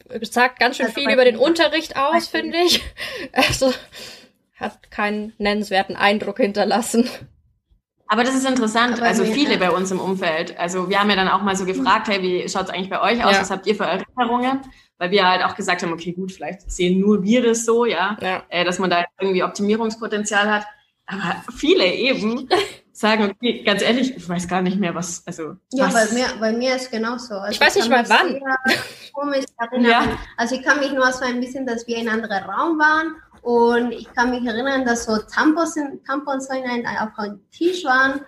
es 0.08 0.32
sagt 0.32 0.60
ganz 0.60 0.76
schön 0.76 0.86
also 0.86 0.98
viel 0.98 1.10
über 1.10 1.24
den 1.24 1.36
Unterricht 1.36 1.96
aus, 1.96 2.28
finde 2.28 2.58
ich. 2.58 2.82
Also 3.32 3.72
hat 4.56 4.90
keinen 4.90 5.32
nennenswerten 5.38 5.96
Eindruck 5.96 6.38
hinterlassen. 6.38 7.08
Aber 8.08 8.22
das 8.22 8.34
ist 8.36 8.46
interessant, 8.48 9.02
also 9.02 9.24
viele 9.24 9.58
bei 9.58 9.70
uns 9.70 9.90
im 9.90 10.00
Umfeld. 10.00 10.56
Also 10.58 10.88
wir 10.88 11.00
haben 11.00 11.10
ja 11.10 11.16
dann 11.16 11.28
auch 11.28 11.42
mal 11.42 11.56
so 11.56 11.64
gefragt, 11.64 12.06
hey, 12.08 12.22
wie 12.22 12.48
schaut 12.48 12.64
es 12.64 12.70
eigentlich 12.70 12.90
bei 12.90 13.00
euch 13.00 13.24
aus? 13.24 13.32
Ja. 13.32 13.40
Was 13.40 13.50
habt 13.50 13.66
ihr 13.66 13.74
für 13.74 13.84
Erinnerungen? 13.84 14.60
Weil 14.98 15.10
wir 15.10 15.28
halt 15.28 15.44
auch 15.44 15.56
gesagt 15.56 15.82
haben, 15.82 15.92
okay, 15.92 16.12
gut, 16.12 16.32
vielleicht 16.32 16.70
sehen 16.70 17.00
nur 17.00 17.22
wir 17.24 17.42
das 17.42 17.64
so, 17.64 17.84
ja, 17.84 18.16
ja. 18.20 18.44
Äh, 18.48 18.64
dass 18.64 18.78
man 18.78 18.90
da 18.90 19.04
irgendwie 19.20 19.42
Optimierungspotenzial 19.42 20.50
hat. 20.50 20.66
Aber 21.06 21.42
viele 21.54 21.84
eben 21.84 22.48
sagen, 22.92 23.30
okay, 23.30 23.62
ganz 23.64 23.82
ehrlich, 23.82 24.16
ich 24.16 24.28
weiß 24.28 24.46
gar 24.46 24.62
nicht 24.62 24.78
mehr, 24.78 24.94
was, 24.94 25.26
also. 25.26 25.56
Ja, 25.72 25.86
was? 25.92 26.10
Bei, 26.10 26.14
mir, 26.14 26.26
bei 26.38 26.52
mir 26.52 26.76
ist 26.76 26.90
genauso. 26.90 27.34
Also 27.34 27.52
ich 27.52 27.60
weiß 27.60 27.74
nicht 27.74 27.90
mal 27.90 28.08
wann. 28.08 28.40
ja. 29.82 30.16
Also 30.36 30.54
ich 30.54 30.62
kann 30.62 30.78
mich 30.78 30.92
nur 30.92 31.10
so 31.12 31.24
ein 31.24 31.40
bisschen, 31.40 31.66
dass 31.66 31.86
wir 31.88 31.96
in 31.96 32.08
einem 32.08 32.22
anderen 32.22 32.44
Raum 32.44 32.78
waren 32.78 33.16
und 33.46 33.92
ich 33.92 34.12
kann 34.12 34.30
mich 34.30 34.44
erinnern, 34.44 34.84
dass 34.84 35.04
so 35.04 35.18
Tampons, 35.18 35.76
Tampons 36.04 36.48
auf 36.50 37.18
einem 37.18 37.40
Tisch 37.52 37.84
waren 37.84 38.22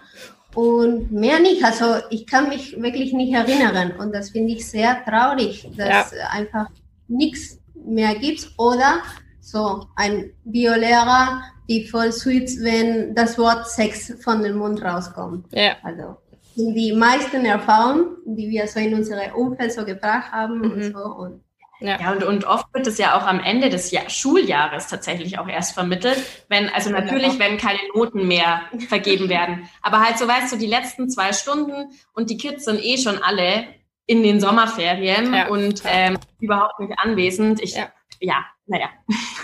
und 0.55 1.11
mehr 1.11 1.41
nicht. 1.41 1.65
Also 1.65 1.97
ich 2.11 2.25
kann 2.25 2.49
mich 2.49 2.81
wirklich 2.81 3.13
nicht 3.13 3.33
erinnern. 3.33 3.97
Und 3.99 4.15
das 4.15 4.31
finde 4.31 4.53
ich 4.53 4.71
sehr 4.71 5.05
traurig, 5.05 5.69
dass 5.77 6.13
ja. 6.13 6.29
einfach 6.31 6.69
nichts 7.09 7.59
mehr 7.75 8.15
gibt. 8.15 8.49
Oder 8.59 9.03
so 9.41 9.89
ein 9.97 10.31
Biolehrer, 10.45 11.43
die 11.69 11.89
voll 11.89 12.13
süß, 12.13 12.63
wenn 12.63 13.13
das 13.17 13.37
Wort 13.39 13.69
Sex 13.69 14.15
von 14.23 14.45
dem 14.45 14.59
Mund 14.59 14.81
rauskommt. 14.85 15.47
Ja. 15.53 15.73
Also 15.83 16.19
die 16.55 16.93
meisten 16.93 17.45
Erfahrungen, 17.45 18.19
die 18.25 18.49
wir 18.49 18.69
so 18.69 18.79
in 18.79 18.95
unserem 18.95 19.35
Umfeld 19.35 19.73
so 19.73 19.85
gebracht 19.85 20.31
haben 20.31 20.59
mhm. 20.59 20.71
und 20.71 20.83
so. 20.93 21.01
Und 21.01 21.41
ja, 21.81 22.01
ja 22.01 22.13
und, 22.13 22.25
und 22.25 22.45
oft 22.45 22.73
wird 22.75 22.87
es 22.87 22.99
ja 22.99 23.17
auch 23.17 23.27
am 23.27 23.41
Ende 23.41 23.69
des 23.69 23.91
Jahr 23.91 24.09
Schuljahres 24.09 24.89
tatsächlich 24.89 25.39
auch 25.39 25.49
erst 25.49 25.75
vermittelt, 25.75 26.19
wenn, 26.49 26.69
also 26.69 26.91
natürlich, 26.91 27.39
wenn 27.39 27.57
keine 27.59 27.79
Noten 27.95 28.27
mehr 28.27 28.63
vergeben 28.89 29.29
werden. 29.29 29.69
Aber 29.83 30.01
halt 30.01 30.19
so 30.19 30.27
weißt 30.27 30.53
du, 30.53 30.57
die 30.57 30.67
letzten 30.67 31.09
zwei 31.09 31.33
Stunden 31.33 31.91
und 32.15 32.31
die 32.31 32.37
Kids 32.37 32.65
sind 32.65 32.83
eh 32.85 32.99
schon 32.99 33.23
alle 33.23 33.67
in 34.07 34.23
den 34.23 34.41
Sommerferien 34.41 35.35
ja. 35.35 35.49
und 35.49 35.83
ähm, 35.85 36.19
überhaupt 36.41 36.81
nicht 36.81 36.99
anwesend. 36.99 37.61
Ich, 37.63 37.75
ja, 37.75 37.93
ja 38.21 38.45
naja. 38.67 38.89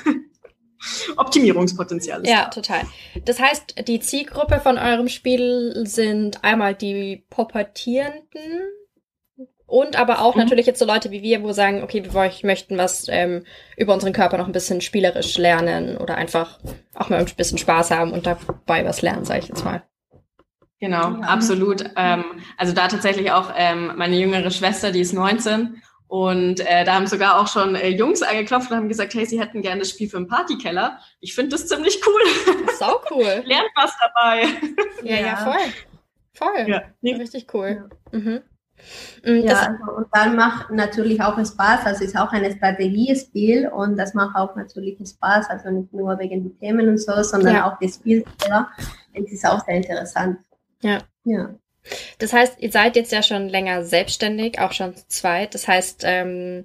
Optimierungspotenzial 1.16 2.22
ist 2.22 2.30
Ja, 2.30 2.44
da. 2.44 2.50
total. 2.50 2.82
Das 3.24 3.40
heißt, 3.40 3.86
die 3.88 4.00
Zielgruppe 4.00 4.60
von 4.60 4.78
eurem 4.78 5.08
Spiel 5.08 5.72
sind 5.86 6.44
einmal 6.44 6.74
die 6.74 7.24
Pubertierenden, 7.30 8.62
und 9.66 9.98
aber 9.98 10.20
auch 10.20 10.34
mhm. 10.34 10.42
natürlich 10.42 10.66
jetzt 10.66 10.78
so 10.78 10.84
Leute 10.84 11.10
wie 11.10 11.22
wir, 11.22 11.42
wo 11.42 11.52
sagen, 11.52 11.82
okay, 11.82 12.04
wir 12.04 12.32
möchten 12.42 12.78
was 12.78 13.06
ähm, 13.08 13.44
über 13.76 13.94
unseren 13.94 14.12
Körper 14.12 14.36
noch 14.36 14.46
ein 14.46 14.52
bisschen 14.52 14.80
spielerisch 14.80 15.38
lernen 15.38 15.96
oder 15.96 16.16
einfach 16.16 16.58
auch 16.94 17.08
mal 17.08 17.18
ein 17.18 17.26
bisschen 17.36 17.58
Spaß 17.58 17.90
haben 17.90 18.12
und 18.12 18.26
dabei 18.26 18.84
was 18.84 19.02
lernen, 19.02 19.24
sage 19.24 19.40
ich 19.40 19.48
jetzt 19.48 19.64
mal. 19.64 19.82
Genau, 20.80 21.12
ja. 21.12 21.20
absolut. 21.20 21.84
Ähm, 21.96 22.24
also 22.58 22.74
da 22.74 22.88
tatsächlich 22.88 23.30
auch 23.30 23.52
ähm, 23.56 23.92
meine 23.96 24.16
jüngere 24.16 24.50
Schwester, 24.50 24.92
die 24.92 25.00
ist 25.00 25.14
19 25.14 25.82
und 26.08 26.60
äh, 26.60 26.84
da 26.84 26.94
haben 26.94 27.06
sogar 27.06 27.40
auch 27.40 27.48
schon 27.48 27.74
äh, 27.74 27.88
Jungs 27.88 28.22
angeklopft 28.22 28.70
und 28.70 28.76
haben 28.76 28.88
gesagt, 28.88 29.14
hey, 29.14 29.24
sie 29.24 29.40
hätten 29.40 29.62
gerne 29.62 29.80
das 29.80 29.90
Spiel 29.90 30.08
für 30.08 30.18
einen 30.18 30.28
Partykeller. 30.28 31.00
Ich 31.20 31.34
finde 31.34 31.50
das 31.50 31.66
ziemlich 31.66 32.00
cool. 32.06 32.66
Sau 32.78 33.00
cool. 33.10 33.42
Lernt 33.46 33.70
was 33.74 33.92
dabei. 33.98 34.42
Ja, 35.02 35.16
ja, 35.16 35.26
ja 35.26 35.36
voll. 35.36 35.72
Voll. 36.34 36.68
Ja. 36.68 36.82
Richtig 37.02 37.52
cool. 37.54 37.88
Ja. 38.12 38.18
Mhm. 38.18 38.42
Mm, 39.24 39.46
ja, 39.46 39.58
also, 39.58 39.96
und 39.96 40.06
dann 40.12 40.36
macht 40.36 40.70
natürlich 40.70 41.20
auch 41.20 41.34
Spaß, 41.34 41.86
also 41.86 42.04
es 42.04 42.10
ist 42.12 42.16
auch 42.16 42.32
ein 42.32 42.50
Strategiespiel 42.56 43.68
und 43.68 43.96
das 43.96 44.14
macht 44.14 44.36
auch 44.36 44.54
natürlich 44.56 44.98
Spaß, 44.98 45.50
also 45.50 45.70
nicht 45.70 45.92
nur 45.92 46.18
wegen 46.18 46.42
den 46.44 46.58
Themen 46.58 46.88
und 46.88 46.98
so, 46.98 47.22
sondern 47.22 47.54
ja. 47.54 47.70
auch 47.70 47.78
das 47.80 47.96
Spiel 47.96 48.24
selber. 48.40 48.68
Es 49.12 49.32
ist 49.32 49.46
auch 49.46 49.64
sehr 49.64 49.76
interessant. 49.76 50.38
Ja. 50.82 50.98
Ja. 51.24 51.54
Das 52.18 52.32
heißt, 52.32 52.60
ihr 52.60 52.70
seid 52.70 52.96
jetzt 52.96 53.12
ja 53.12 53.22
schon 53.22 53.48
länger 53.48 53.84
selbstständig, 53.84 54.58
auch 54.58 54.72
schon 54.72 54.96
zu 54.96 55.06
zweit. 55.08 55.54
Das 55.54 55.68
heißt, 55.68 56.02
ähm, 56.04 56.64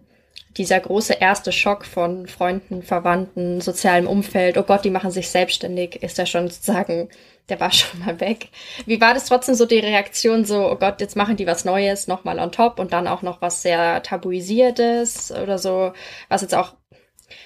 dieser 0.58 0.80
große 0.80 1.14
erste 1.14 1.52
Schock 1.52 1.86
von 1.86 2.28
Freunden, 2.28 2.84
Verwandten, 2.84 3.62
sozialem 3.62 4.08
Umfeld, 4.08 4.58
oh 4.58 4.64
Gott, 4.64 4.84
die 4.84 4.90
machen 4.90 5.12
sich 5.12 5.30
selbstständig, 5.30 6.02
ist 6.02 6.18
ja 6.18 6.26
schon 6.26 6.50
sozusagen 6.50 7.10
der 7.50 7.60
war 7.60 7.72
schon 7.74 8.00
mal 8.00 8.20
weg. 8.20 8.50
Wie 8.86 9.02
war 9.02 9.14
das 9.14 9.26
trotzdem 9.26 9.56
so 9.56 9.66
die 9.66 9.80
Reaktion 9.80 10.46
so, 10.46 10.70
oh 10.70 10.76
Gott, 10.76 11.02
jetzt 11.02 11.16
machen 11.16 11.38
die 11.38 11.48
was 11.48 11.66
Neues 11.66 12.08
nochmal 12.08 12.40
on 12.40 12.52
top 12.52 12.80
und 12.80 12.94
dann 12.94 13.08
auch 13.08 13.22
noch 13.22 13.42
was 13.42 13.62
sehr 13.62 14.02
tabuisiertes 14.04 15.32
oder 15.32 15.58
so, 15.58 15.94
was 16.28 16.42
jetzt 16.42 16.56
auch 16.56 16.74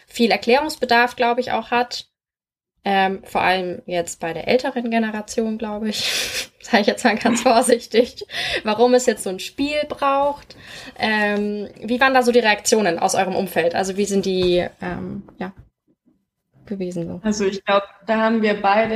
viel 0.07 0.31
Erklärungsbedarf, 0.31 1.15
glaube 1.15 1.41
ich, 1.41 1.51
auch 1.51 1.71
hat. 1.71 2.07
Ähm, 2.85 3.23
vor 3.23 3.41
allem 3.41 3.81
jetzt 3.85 4.19
bei 4.19 4.33
der 4.33 4.47
älteren 4.49 4.89
Generation, 4.89 5.57
glaube 5.57 5.89
ich, 5.89 6.49
sage 6.59 6.81
ich 6.81 6.87
jetzt 6.87 7.05
mal 7.05 7.17
ganz 7.17 7.41
vorsichtig, 7.41 8.25
warum 8.63 8.93
es 8.93 9.05
jetzt 9.05 9.23
so 9.23 9.29
ein 9.29 9.39
Spiel 9.39 9.83
braucht. 9.87 10.57
Ähm, 10.99 11.69
wie 11.81 12.01
waren 12.01 12.13
da 12.13 12.23
so 12.23 12.33
die 12.33 12.39
Reaktionen 12.39 12.99
aus 12.99 13.15
eurem 13.15 13.35
Umfeld? 13.35 13.73
Also 13.73 13.95
wie 13.95 14.05
sind 14.05 14.25
die, 14.25 14.67
ähm, 14.81 15.23
ja, 15.39 15.53
gewesen. 16.65 17.07
So. 17.07 17.21
Also 17.23 17.45
ich 17.45 17.63
glaube, 17.63 17.85
da 18.05 18.17
haben 18.17 18.41
wir 18.41 18.61
beide 18.61 18.95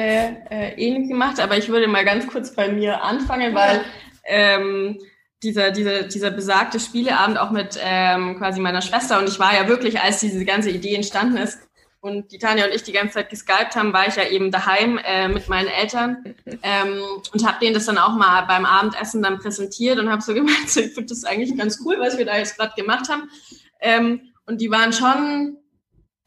äh, 0.49 0.73
ähnlich 0.77 1.09
gemacht, 1.09 1.39
aber 1.39 1.57
ich 1.57 1.69
würde 1.69 1.87
mal 1.87 2.05
ganz 2.05 2.27
kurz 2.27 2.53
bei 2.53 2.69
mir 2.69 3.03
anfangen, 3.03 3.53
weil 3.55 3.81
ähm, 4.25 4.97
dieser, 5.43 5.71
dieser, 5.71 6.03
dieser 6.03 6.31
besagte 6.31 6.79
Spieleabend 6.79 7.37
auch 7.37 7.51
mit 7.51 7.79
ähm, 7.81 8.37
quasi 8.37 8.59
meiner 8.59 8.81
Schwester 8.81 9.19
und 9.19 9.29
ich 9.29 9.39
war 9.39 9.53
ja 9.53 9.67
wirklich, 9.67 9.99
als 9.99 10.19
diese 10.19 10.43
ganze 10.45 10.69
Idee 10.71 10.95
entstanden 10.95 11.37
ist 11.37 11.59
und 11.99 12.31
die 12.31 12.37
Tanja 12.37 12.65
und 12.65 12.73
ich 12.73 12.83
die 12.83 12.91
ganze 12.91 13.15
Zeit 13.15 13.29
geskypt 13.29 13.75
haben, 13.75 13.93
war 13.93 14.07
ich 14.07 14.15
ja 14.15 14.27
eben 14.27 14.51
daheim 14.51 14.99
äh, 15.03 15.27
mit 15.27 15.47
meinen 15.49 15.67
Eltern 15.67 16.35
ähm, 16.63 17.01
und 17.33 17.45
habe 17.45 17.59
denen 17.61 17.73
das 17.73 17.85
dann 17.85 17.97
auch 17.97 18.15
mal 18.15 18.41
beim 18.43 18.65
Abendessen 18.65 19.21
dann 19.21 19.39
präsentiert 19.39 19.99
und 19.99 20.09
habe 20.09 20.21
so 20.21 20.33
gemeint, 20.35 20.69
so, 20.69 20.79
ich 20.79 20.93
finde 20.93 21.09
das 21.09 21.23
eigentlich 21.23 21.55
ganz 21.57 21.79
cool, 21.85 21.97
was 21.99 22.17
wir 22.17 22.25
da 22.25 22.37
jetzt 22.37 22.57
gerade 22.57 22.73
gemacht 22.75 23.09
haben. 23.09 23.29
Ähm, 23.79 24.21
und 24.45 24.61
die 24.61 24.71
waren 24.71 24.93
schon 24.93 25.57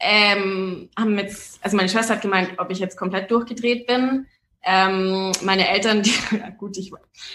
ähm, 0.01 0.89
haben 0.99 1.19
jetzt, 1.19 1.63
also 1.63 1.77
meine 1.77 1.89
Schwester 1.89 2.15
hat 2.15 2.23
gemeint, 2.23 2.55
ob 2.59 2.71
ich 2.71 2.79
jetzt 2.79 2.97
komplett 2.97 3.31
durchgedreht 3.31 3.87
bin. 3.87 4.27
Ähm, 4.63 5.33
meine 5.43 5.69
Eltern, 5.69 6.03
die, 6.03 6.13
ja 6.33 6.51
gut, 6.51 6.77
ich, 6.77 6.93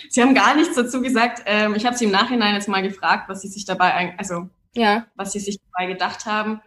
sie 0.09 0.21
haben 0.21 0.35
gar 0.35 0.55
nichts 0.55 0.75
dazu 0.75 1.01
gesagt. 1.01 1.43
Ähm, 1.45 1.75
ich 1.75 1.85
habe 1.85 1.95
sie 1.95 2.05
im 2.05 2.11
Nachhinein 2.11 2.55
jetzt 2.55 2.67
mal 2.67 2.83
gefragt, 2.83 3.29
was 3.29 3.41
sie 3.41 3.47
sich 3.47 3.65
dabei, 3.65 4.15
also 4.17 4.49
ja, 4.73 5.05
was 5.15 5.31
sie 5.31 5.39
sich 5.39 5.59
dabei 5.71 5.91
gedacht 5.91 6.25
haben. 6.25 6.61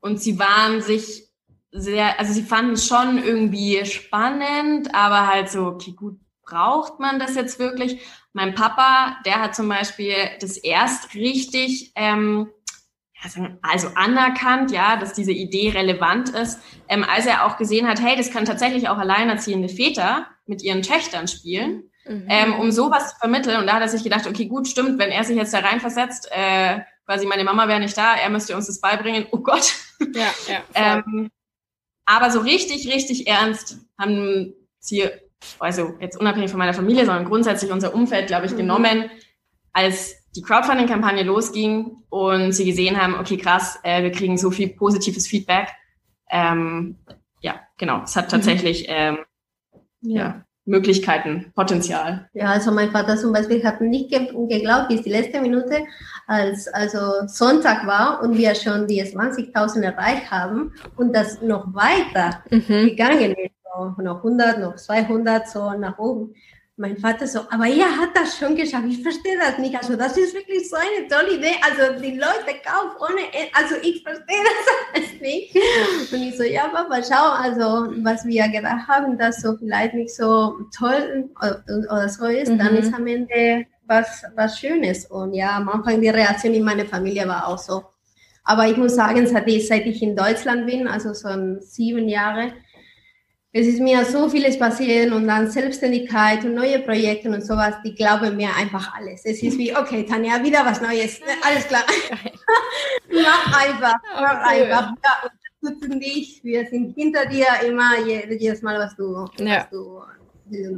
Und 0.00 0.20
sie 0.20 0.38
waren 0.38 0.82
sich 0.82 1.28
sehr, 1.72 2.18
also 2.18 2.32
sie 2.32 2.42
fanden 2.42 2.72
es 2.72 2.86
schon 2.86 3.22
irgendwie 3.22 3.84
spannend, 3.86 4.94
aber 4.94 5.26
halt 5.26 5.48
so, 5.48 5.66
okay, 5.66 5.92
gut, 5.92 6.18
braucht 6.42 7.00
man 7.00 7.18
das 7.18 7.34
jetzt 7.34 7.58
wirklich? 7.58 8.00
Mein 8.32 8.54
Papa, 8.54 9.16
der 9.24 9.40
hat 9.40 9.54
zum 9.54 9.68
Beispiel 9.68 10.14
das 10.40 10.56
erst 10.56 11.14
richtig 11.14 11.92
ähm, 11.94 12.48
also 13.62 13.88
anerkannt, 13.94 14.70
ja, 14.70 14.96
dass 14.96 15.12
diese 15.12 15.32
Idee 15.32 15.70
relevant 15.70 16.30
ist, 16.30 16.60
ähm, 16.88 17.04
als 17.04 17.26
er 17.26 17.46
auch 17.46 17.56
gesehen 17.56 17.88
hat, 17.88 18.00
hey, 18.00 18.16
das 18.16 18.30
kann 18.30 18.44
tatsächlich 18.44 18.88
auch 18.88 18.98
alleinerziehende 18.98 19.68
Väter 19.68 20.26
mit 20.46 20.62
ihren 20.62 20.82
Töchtern 20.82 21.28
spielen, 21.28 21.90
mhm. 22.06 22.26
ähm, 22.28 22.54
um 22.54 22.70
sowas 22.70 23.12
zu 23.12 23.18
vermitteln. 23.18 23.58
Und 23.58 23.66
da 23.66 23.74
hat 23.74 23.82
er 23.82 23.88
sich 23.88 24.04
gedacht, 24.04 24.26
okay, 24.26 24.46
gut, 24.46 24.68
stimmt, 24.68 24.98
wenn 24.98 25.10
er 25.10 25.24
sich 25.24 25.36
jetzt 25.36 25.54
da 25.54 25.60
reinversetzt, 25.60 26.28
äh, 26.30 26.80
quasi 27.04 27.26
meine 27.26 27.44
Mama 27.44 27.68
wäre 27.68 27.80
nicht 27.80 27.96
da, 27.96 28.14
er 28.14 28.30
müsste 28.30 28.56
uns 28.56 28.66
das 28.66 28.80
beibringen, 28.80 29.26
oh 29.30 29.38
Gott. 29.38 29.74
Ja, 30.14 30.34
ja. 30.48 30.62
ähm, 30.74 31.30
aber 32.04 32.30
so 32.30 32.40
richtig, 32.40 32.88
richtig 32.92 33.26
ernst 33.26 33.78
haben 33.98 34.54
sie, 34.78 35.08
also 35.58 35.94
jetzt 36.00 36.18
unabhängig 36.18 36.50
von 36.50 36.58
meiner 36.58 36.74
Familie, 36.74 37.04
sondern 37.04 37.24
grundsätzlich 37.24 37.72
unser 37.72 37.94
Umfeld, 37.94 38.28
glaube 38.28 38.46
ich, 38.46 38.52
mhm. 38.52 38.58
genommen, 38.58 39.10
als 39.76 40.16
die 40.34 40.42
Crowdfunding-Kampagne 40.42 41.22
losging 41.22 41.98
und 42.08 42.52
sie 42.52 42.64
gesehen 42.64 43.00
haben, 43.00 43.14
okay, 43.14 43.36
krass, 43.36 43.78
äh, 43.82 44.02
wir 44.02 44.10
kriegen 44.10 44.38
so 44.38 44.50
viel 44.50 44.70
positives 44.70 45.26
Feedback. 45.26 45.68
Ähm, 46.30 46.96
ja, 47.42 47.60
genau, 47.76 48.02
es 48.02 48.16
hat 48.16 48.26
mhm. 48.26 48.30
tatsächlich 48.30 48.86
ähm, 48.88 49.18
ja. 50.00 50.16
ja. 50.16 50.44
Möglichkeiten, 50.64 51.52
Potenzial. 51.54 52.30
Ja, 52.32 52.46
also 52.46 52.72
mein 52.72 52.90
Vater 52.90 53.18
zum 53.18 53.34
Beispiel 53.34 53.62
hat 53.64 53.82
nicht 53.82 54.08
ge 54.08 54.28
geglaubt, 54.48 54.88
bis 54.88 55.02
die 55.02 55.10
letzte 55.10 55.42
Minute, 55.42 55.84
als 56.26 56.68
also 56.68 57.26
Sonntag 57.26 57.86
war 57.86 58.22
und 58.22 58.38
wir 58.38 58.54
schon 58.54 58.86
die 58.86 59.02
20.000 59.02 59.82
erreicht 59.82 60.30
haben 60.30 60.72
und 60.96 61.14
das 61.14 61.42
noch 61.42 61.74
weiter 61.74 62.42
mhm. 62.50 62.88
gegangen 62.88 63.32
ist, 63.32 63.52
so 63.62 64.02
noch 64.02 64.16
100, 64.16 64.58
noch 64.58 64.76
200, 64.76 65.48
so 65.48 65.70
nach 65.72 65.98
oben 65.98 66.34
mein 66.78 66.98
Vater 66.98 67.26
so, 67.26 67.40
aber 67.50 67.66
ihr 67.66 67.86
hat 67.86 68.10
das 68.14 68.36
schon 68.36 68.54
geschafft. 68.54 68.84
Ich 68.88 69.02
verstehe 69.02 69.38
das 69.38 69.56
nicht. 69.58 69.74
Also 69.74 69.96
das 69.96 70.16
ist 70.16 70.34
wirklich 70.34 70.68
so 70.68 70.76
eine 70.76 71.08
tolle 71.08 71.38
Idee. 71.38 71.56
Also 71.62 71.98
die 72.00 72.18
Leute 72.18 72.60
kaufen 72.62 72.96
ohne, 73.00 73.22
also 73.54 73.76
ich 73.82 74.02
verstehe 74.02 74.42
das 74.44 74.94
alles 74.94 75.20
nicht. 75.20 75.56
Und 76.12 76.22
ich 76.22 76.36
so, 76.36 76.42
ja, 76.44 76.68
Papa, 76.68 77.00
schau, 77.02 77.32
also 77.32 77.92
was 78.04 78.26
wir 78.26 78.48
gedacht 78.48 78.86
haben, 78.88 79.16
dass 79.16 79.40
so 79.40 79.56
vielleicht 79.56 79.94
nicht 79.94 80.14
so 80.14 80.58
toll 80.76 81.30
oder 81.40 82.08
so 82.10 82.26
ist, 82.26 82.50
mhm. 82.50 82.58
dann 82.58 82.76
ist 82.76 82.92
am 82.92 83.06
Ende 83.06 83.64
was, 83.86 84.24
was 84.34 84.60
Schönes. 84.60 85.06
Und 85.06 85.32
ja, 85.32 85.56
am 85.56 85.70
Anfang 85.70 86.02
die 86.02 86.10
Reaktion 86.10 86.52
in 86.52 86.64
meiner 86.64 86.84
Familie 86.84 87.26
war 87.26 87.48
auch 87.48 87.58
so. 87.58 87.84
Aber 88.44 88.68
ich 88.68 88.76
muss 88.76 88.94
sagen, 88.94 89.26
seit 89.26 89.46
ich 89.48 90.02
in 90.02 90.14
Deutschland 90.14 90.66
bin, 90.66 90.86
also 90.86 91.14
so 91.14 91.28
sieben 91.60 92.08
Jahre, 92.08 92.52
es 93.58 93.66
ist 93.66 93.80
mir 93.80 94.04
so 94.04 94.28
vieles 94.28 94.58
passiert 94.58 95.10
und 95.12 95.26
dann 95.26 95.50
Selbstständigkeit 95.50 96.44
und 96.44 96.54
neue 96.54 96.80
Projekte 96.80 97.30
und 97.30 97.42
sowas, 97.42 97.74
die 97.82 97.94
glauben 97.94 98.36
mir 98.36 98.50
einfach 98.54 98.94
alles. 98.94 99.22
Es 99.24 99.42
ist 99.42 99.56
wie, 99.56 99.74
okay, 99.74 100.04
Tanja, 100.04 100.42
wieder 100.44 100.62
was 100.66 100.82
Neues. 100.82 101.20
Alles 101.42 101.66
klar. 101.66 101.82
mach 103.10 103.64
einfach, 103.64 103.94
mach 104.14 104.44
okay. 104.44 104.62
einfach. 104.62 104.92
Ja, 105.02 105.30
unterstützen 105.62 106.00
dich. 106.00 106.44
Wir 106.44 106.66
sind 106.66 106.94
hinter 106.94 107.24
dir 107.24 107.46
immer, 107.66 107.98
jedes 108.04 108.60
Mal, 108.60 108.78
was 108.78 108.94
du, 108.94 109.26
ja. 109.38 109.60
was 109.60 109.70
du 109.70 110.02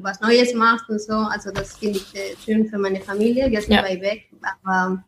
was 0.01 0.21
Neues 0.21 0.55
machst 0.55 0.89
und 0.89 1.03
so. 1.03 1.15
Also 1.15 1.51
das 1.51 1.77
finde 1.77 1.99
ich 1.99 2.15
äh, 2.15 2.37
schön 2.45 2.69
für 2.69 2.79
meine 2.79 3.01
Familie. 3.01 3.51
Wir 3.51 3.61
sind 3.61 3.73
ja. 3.73 3.83
weit 3.83 4.01
weg, 4.03 4.31
aber 4.63 5.03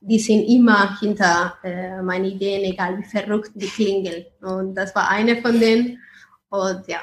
die 0.00 0.18
sind 0.18 0.44
immer 0.44 0.98
hinter 1.00 1.54
äh, 1.64 2.02
meinen 2.02 2.26
Ideen, 2.26 2.70
egal 2.70 2.98
wie 2.98 3.04
verrückt 3.04 3.52
die 3.54 3.66
klingeln. 3.66 4.26
Und 4.42 4.74
das 4.74 4.94
war 4.94 5.08
eine 5.08 5.40
von 5.40 5.58
denen. 5.58 5.98
Und 6.50 6.86
ja. 6.86 7.00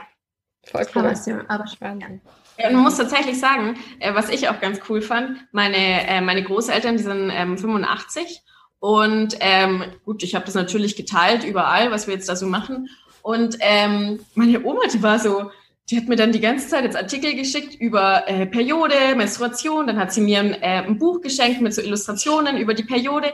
Voll 0.66 0.86
cool. 0.96 1.06
Aber, 1.06 1.50
aber 1.50 1.68
spannend. 1.68 2.22
Ja, 2.58 2.72
man 2.72 2.84
muss 2.84 2.98
tatsächlich 2.98 3.40
sagen, 3.40 3.78
äh, 4.00 4.14
was 4.16 4.30
ich 4.30 4.50
auch 4.50 4.60
ganz 4.60 4.80
cool 4.90 5.02
fand, 5.02 5.46
meine, 5.52 6.08
äh, 6.08 6.22
meine 6.22 6.44
Großeltern, 6.44 6.98
die 6.98 7.04
sind 7.04 7.30
ähm, 7.34 7.58
85 7.58 8.42
und 8.80 9.36
ähm, 9.40 9.84
gut, 10.06 10.24
ich 10.24 10.36
habe 10.36 10.46
das 10.46 10.54
natürlich 10.54 10.96
geteilt 10.96 11.44
überall, 11.44 11.92
was 11.92 12.08
wir 12.08 12.14
jetzt 12.14 12.30
da 12.30 12.36
so 12.36 12.48
machen. 12.48 12.90
Und 13.22 13.58
ähm, 13.60 14.20
meine 14.36 14.64
Oma, 14.64 14.82
die 14.94 15.02
war 15.02 15.20
so, 15.20 15.52
die 15.90 15.98
hat 15.98 16.08
mir 16.08 16.16
dann 16.16 16.32
die 16.32 16.40
ganze 16.40 16.68
Zeit 16.68 16.84
jetzt 16.84 16.96
Artikel 16.96 17.36
geschickt 17.36 17.76
über 17.76 18.28
äh, 18.28 18.46
Periode, 18.46 19.16
Menstruation, 19.16 19.88
dann 19.88 19.98
hat 19.98 20.14
sie 20.14 20.22
mir 20.22 20.40
ein, 20.40 20.54
äh, 20.54 20.84
ein 20.84 20.98
Buch 20.98 21.22
geschenkt 21.22 21.62
mit 21.62 21.74
so 21.74 21.82
Illustrationen 21.82 22.58
über 22.58 22.74
die 22.74 22.84
Periode. 22.84 23.34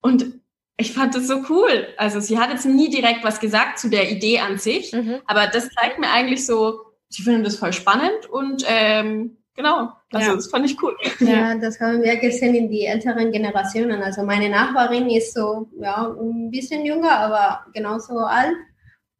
Und 0.00 0.40
ich 0.78 0.92
fand 0.92 1.14
das 1.14 1.26
so 1.26 1.42
cool. 1.50 1.88
Also 1.96 2.20
sie 2.20 2.38
hat 2.38 2.50
jetzt 2.50 2.64
nie 2.64 2.88
direkt 2.88 3.24
was 3.24 3.40
gesagt 3.40 3.78
zu 3.78 3.90
der 3.90 4.10
Idee 4.10 4.38
an 4.38 4.58
sich, 4.58 4.92
mhm. 4.92 5.16
aber 5.26 5.48
das 5.48 5.68
zeigt 5.70 5.98
mir 5.98 6.10
eigentlich 6.10 6.46
so, 6.46 6.80
sie 7.08 7.22
finden 7.22 7.44
das 7.44 7.56
voll 7.56 7.72
spannend 7.72 8.26
und 8.30 8.64
ähm, 8.66 9.38
genau, 9.54 9.90
also 10.12 10.30
ja. 10.30 10.34
das 10.36 10.48
fand 10.48 10.66
ich 10.66 10.80
cool. 10.82 10.96
Ja, 11.18 11.56
das 11.56 11.80
haben 11.80 12.02
wir 12.02 12.16
gesehen 12.16 12.54
in 12.54 12.70
die 12.70 12.84
älteren 12.84 13.32
Generationen. 13.32 14.02
Also 14.02 14.22
meine 14.22 14.48
Nachbarin 14.48 15.10
ist 15.10 15.34
so, 15.34 15.68
ja, 15.80 16.14
ein 16.18 16.50
bisschen 16.50 16.86
jünger, 16.86 17.12
aber 17.12 17.66
genauso 17.74 18.18
alt 18.18 18.56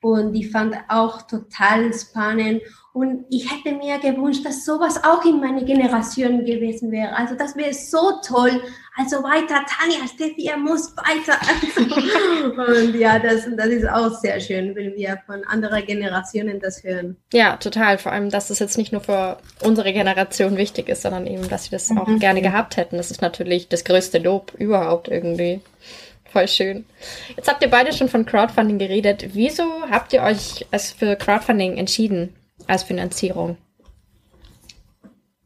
und 0.01 0.33
die 0.33 0.45
fand 0.45 0.77
auch 0.89 1.23
total 1.23 1.93
spannend. 1.93 2.63
Und 2.99 3.27
ich 3.31 3.49
hätte 3.49 3.77
mir 3.77 3.97
gewünscht, 4.01 4.45
dass 4.45 4.65
sowas 4.65 5.01
auch 5.05 5.25
in 5.25 5.39
meiner 5.39 5.63
Generation 5.63 6.45
gewesen 6.45 6.91
wäre. 6.91 7.15
Also 7.17 7.37
das 7.37 7.55
wäre 7.55 7.73
so 7.73 8.19
toll. 8.27 8.61
Also 8.97 9.23
weiter, 9.23 9.65
Tanja, 9.69 10.05
Steffi, 10.13 10.47
ihr 10.47 10.57
muss 10.57 10.97
weiter. 10.97 11.39
und 12.73 12.99
ja, 12.99 13.21
das, 13.21 13.47
das 13.57 13.67
ist 13.69 13.89
auch 13.89 14.13
sehr 14.19 14.41
schön, 14.41 14.75
wenn 14.75 14.97
wir 14.97 15.17
von 15.27 15.45
anderen 15.45 15.87
Generationen 15.87 16.59
das 16.59 16.83
hören. 16.83 17.17
Ja, 17.33 17.57
total. 17.59 17.99
Vor 17.99 18.11
allem, 18.11 18.31
dass 18.31 18.51
es 18.51 18.59
jetzt 18.59 18.77
nicht 18.77 18.91
nur 18.91 19.03
für 19.03 19.39
unsere 19.63 19.93
Generation 19.93 20.57
wichtig 20.57 20.89
ist, 20.89 21.03
sondern 21.03 21.29
eben, 21.29 21.49
dass 21.49 21.67
sie 21.67 21.71
das 21.71 21.91
mhm. 21.91 21.99
auch 21.99 22.19
gerne 22.19 22.43
gehabt 22.43 22.77
hätten. 22.77 22.97
Das 22.97 23.13
ist 23.13 23.23
natürlich 23.23 23.69
das 23.69 23.85
größte 23.85 24.19
Lob 24.19 24.55
überhaupt 24.59 25.07
irgendwie. 25.07 25.61
Voll 26.33 26.49
schön. 26.49 26.85
Jetzt 27.37 27.49
habt 27.49 27.63
ihr 27.63 27.71
beide 27.71 27.93
schon 27.93 28.09
von 28.09 28.27
Crowdfunding 28.27 28.79
geredet. 28.79 29.29
Wieso 29.35 29.63
habt 29.89 30.13
ihr 30.13 30.23
euch 30.25 30.67
als 30.73 30.91
für 30.91 31.15
Crowdfunding 31.15 31.77
entschieden 31.77 32.35
als 32.69 32.85
Finanzierung? 32.85 33.57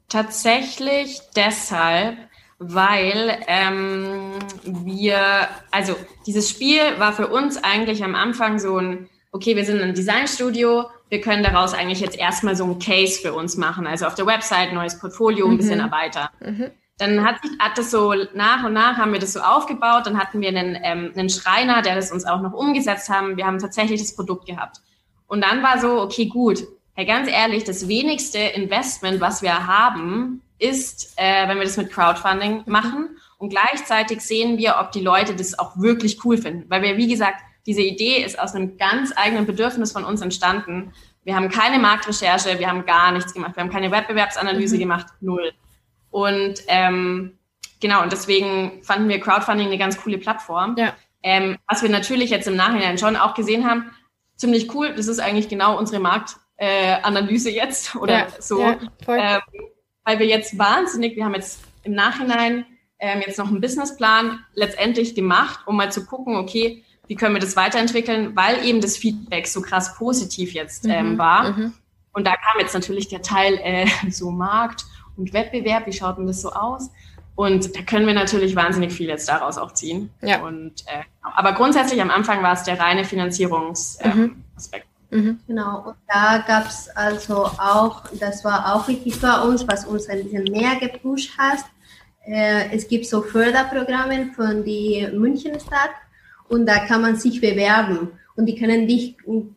Tatsächlich 0.09 1.21
deshalb, 1.35 2.19
weil 2.59 3.39
ähm, 3.47 4.33
wir, 4.65 5.49
also 5.71 5.97
dieses 6.27 6.51
Spiel 6.51 6.81
war 6.99 7.15
für 7.15 7.29
uns 7.29 7.63
eigentlich 7.65 8.05
am 8.05 8.15
Anfang 8.15 8.59
so 8.59 8.77
ein, 8.77 9.09
okay, 9.33 9.57
wir 9.57 9.65
sind 9.65 9.81
ein 9.81 9.95
Designstudio, 9.95 10.85
wir 11.09 11.21
können 11.21 11.43
daraus 11.43 11.73
eigentlich 11.73 12.01
jetzt 12.01 12.19
erstmal 12.19 12.57
so 12.57 12.65
ein 12.65 12.79
Case 12.79 13.21
für 13.21 13.33
uns 13.33 13.57
machen, 13.57 13.87
also 13.87 14.07
auf 14.07 14.15
der 14.15 14.27
Website, 14.27 14.73
neues 14.73 14.99
Portfolio, 14.99 15.49
ein 15.49 15.57
bisschen 15.57 15.79
mhm. 15.79 15.87
erweitern. 15.87 16.29
Mhm. 16.41 16.71
Dann 16.99 17.25
hat, 17.25 17.43
sich, 17.43 17.51
hat 17.59 17.77
das 17.79 17.91
so 17.91 18.15
nach 18.35 18.65
und 18.65 18.75
nach 18.75 18.97
haben 18.97 19.13
wir 19.13 19.19
das 19.19 19.33
so 19.33 19.41
aufgebaut. 19.41 20.07
Dann 20.07 20.19
hatten 20.19 20.41
wir 20.41 20.51
einen, 20.51 20.79
ähm, 20.83 21.13
einen 21.17 21.31
Schreiner, 21.31 21.83
der 21.83 21.97
das 21.97 22.13
uns 22.13 22.25
auch 22.25 22.41
noch 22.41 22.53
umgesetzt 22.53 23.09
haben. 23.09 23.37
Wir 23.37 23.47
haben 23.47 23.59
tatsächlich 23.59 24.01
das 24.01 24.15
Produkt 24.15 24.47
gehabt. 24.47 24.79
Und 25.27 25.41
dann 25.41 25.63
war 25.63 25.81
so, 25.81 26.01
okay, 26.01 26.27
gut. 26.27 26.63
Hey, 26.95 27.07
ganz 27.07 27.27
ehrlich, 27.29 27.65
das 27.65 27.89
wenigste 27.89 28.39
Investment, 28.39 29.21
was 29.21 29.41
wir 29.41 29.67
haben, 29.67 30.43
ist, 30.59 31.15
äh, 31.17 31.49
wenn 31.49 31.57
wir 31.57 31.65
das 31.65 31.79
mit 31.79 31.91
Crowdfunding 31.91 32.65
machen. 32.67 33.17
Und 33.39 33.49
gleichzeitig 33.49 34.21
sehen 34.21 34.59
wir, 34.59 34.77
ob 34.79 34.93
die 34.93 35.01
Leute 35.01 35.35
das 35.35 35.59
auch 35.59 35.77
wirklich 35.79 36.23
cool 36.25 36.37
finden. 36.37 36.69
Weil 36.69 36.83
wir, 36.83 36.99
wie 36.99 37.09
gesagt, 37.09 37.43
diese 37.67 37.81
Idee 37.81 38.23
ist 38.23 38.39
aus 38.39 38.55
einem 38.55 38.77
ganz 38.77 39.13
eigenen 39.17 39.47
Bedürfnis 39.47 39.93
von 39.93 40.05
uns 40.05 40.21
entstanden. 40.21 40.93
Wir 41.25 41.35
haben 41.35 41.49
keine 41.49 41.79
Marktrecherche, 41.79 42.59
wir 42.59 42.69
haben 42.69 42.85
gar 42.85 43.11
nichts 43.13 43.33
gemacht, 43.33 43.57
wir 43.57 43.63
haben 43.63 43.71
keine 43.71 43.91
Wettbewerbsanalyse 43.91 44.77
mhm. 44.77 44.81
gemacht, 44.81 45.07
null. 45.21 45.53
Und 46.11 46.57
ähm, 46.67 47.39
genau, 47.81 48.03
und 48.03 48.13
deswegen 48.13 48.83
fanden 48.83 49.09
wir 49.09 49.19
Crowdfunding 49.19 49.69
eine 49.69 49.79
ganz 49.79 49.99
coole 50.01 50.19
Plattform. 50.19 50.77
Ja. 50.77 50.95
Ähm, 51.23 51.57
was 51.69 51.83
wir 51.83 51.89
natürlich 51.89 52.29
jetzt 52.29 52.49
im 52.49 52.57
Nachhinein 52.57 52.99
schon 52.99 53.17
auch 53.17 53.33
gesehen 53.35 53.67
haben, 53.69 53.91
ziemlich 54.37 54.75
cool, 54.75 54.93
das 54.95 55.07
ist 55.07 55.21
eigentlich 55.21 55.49
genau 55.49 55.79
unsere 55.79 56.01
Marktanalyse 56.01 56.42
äh, 56.63 57.51
jetzt 57.51 57.97
oder 58.01 58.13
ja, 58.13 58.27
so. 58.39 58.61
Ja, 58.61 58.79
ähm, 59.09 59.41
weil 60.05 60.19
wir 60.19 60.27
jetzt 60.27 60.59
wahnsinnig, 60.59 61.17
wir 61.17 61.25
haben 61.25 61.35
jetzt 61.35 61.61
im 61.85 61.93
Nachhinein 61.93 62.67
ähm, 62.99 63.21
jetzt 63.27 63.39
noch 63.39 63.49
einen 63.49 63.61
Businessplan 63.61 64.45
letztendlich 64.55 65.15
gemacht, 65.15 65.61
um 65.67 65.77
mal 65.77 65.91
zu 65.91 66.07
gucken, 66.07 66.37
okay, 66.37 66.85
wie 67.09 67.17
können 67.17 67.35
wir 67.35 67.41
das 67.41 67.57
weiterentwickeln, 67.57 68.37
weil 68.37 68.65
eben 68.65 68.81
das 68.81 68.97
Feedback 68.97 69.49
so 69.49 69.61
krass 69.61 69.97
positiv 69.97 70.55
jetzt 70.55 70.87
ähm, 70.87 71.15
mhm, 71.15 71.19
war. 71.19 71.53
Mhm. 71.53 71.75
Und 72.13 72.27
da 72.27 72.33
kam 72.37 72.61
jetzt 72.61 72.75
natürlich 72.75 73.09
der 73.09 73.23
Teil 73.23 73.59
äh, 73.63 73.87
so 74.11 74.31
Markt 74.31 74.85
und 75.17 75.33
Wettbewerb, 75.33 75.87
wie 75.87 75.93
schaut 75.93 76.19
denn 76.19 76.27
das 76.27 76.43
so 76.43 76.53
aus? 76.53 76.91
Und 77.35 77.75
da 77.75 77.83
können 77.83 78.07
wir 78.07 78.15
natürlich 78.15 78.55
wahnsinnig 78.55 78.93
viel 78.93 79.09
jetzt 79.09 79.29
daraus 79.29 79.59
auch 79.59 79.73
ziehen. 79.73 80.11
Ja. 80.21 80.43
Und, 80.43 80.83
äh, 80.87 81.03
aber 81.23 81.55
grundsätzlich 81.55 82.01
am 82.01 82.11
Anfang 82.11 82.43
war 82.43 82.53
es 82.53 82.63
der 82.63 82.79
reine 82.79 83.05
Finanzierungsaspekt. 83.05 84.15
Ähm, 84.15 84.21
mhm. 84.21 84.45
Mhm. 85.13 85.41
Genau, 85.47 85.89
und 85.89 85.97
da 86.09 86.39
gab 86.39 86.69
es 86.69 86.89
also 86.95 87.45
auch, 87.45 88.05
das 88.19 88.43
war 88.45 88.75
auch 88.75 88.89
wichtig 88.89 89.15
für 89.17 89.43
uns, 89.43 89.67
was 89.69 89.85
uns 89.85 90.09
ein 90.09 90.25
bisschen 90.25 90.45
mehr 90.45 90.77
gepusht 90.81 91.37
hat. 91.37 91.59
Äh, 92.25 92.75
es 92.75 92.89
gibt 92.89 93.05
so 93.07 93.21
Förderprogramme 93.21 94.31
von 94.35 94.65
der 94.65 95.13
Münchenstadt 95.13 95.91
und 96.49 96.65
da 96.65 96.79
kann 96.87 97.03
man 97.03 97.17
sich 97.17 97.43
bewerben 97.43 98.09
und 98.37 98.47
die 98.47 98.57
können 98.57 98.87
dich 98.87 99.17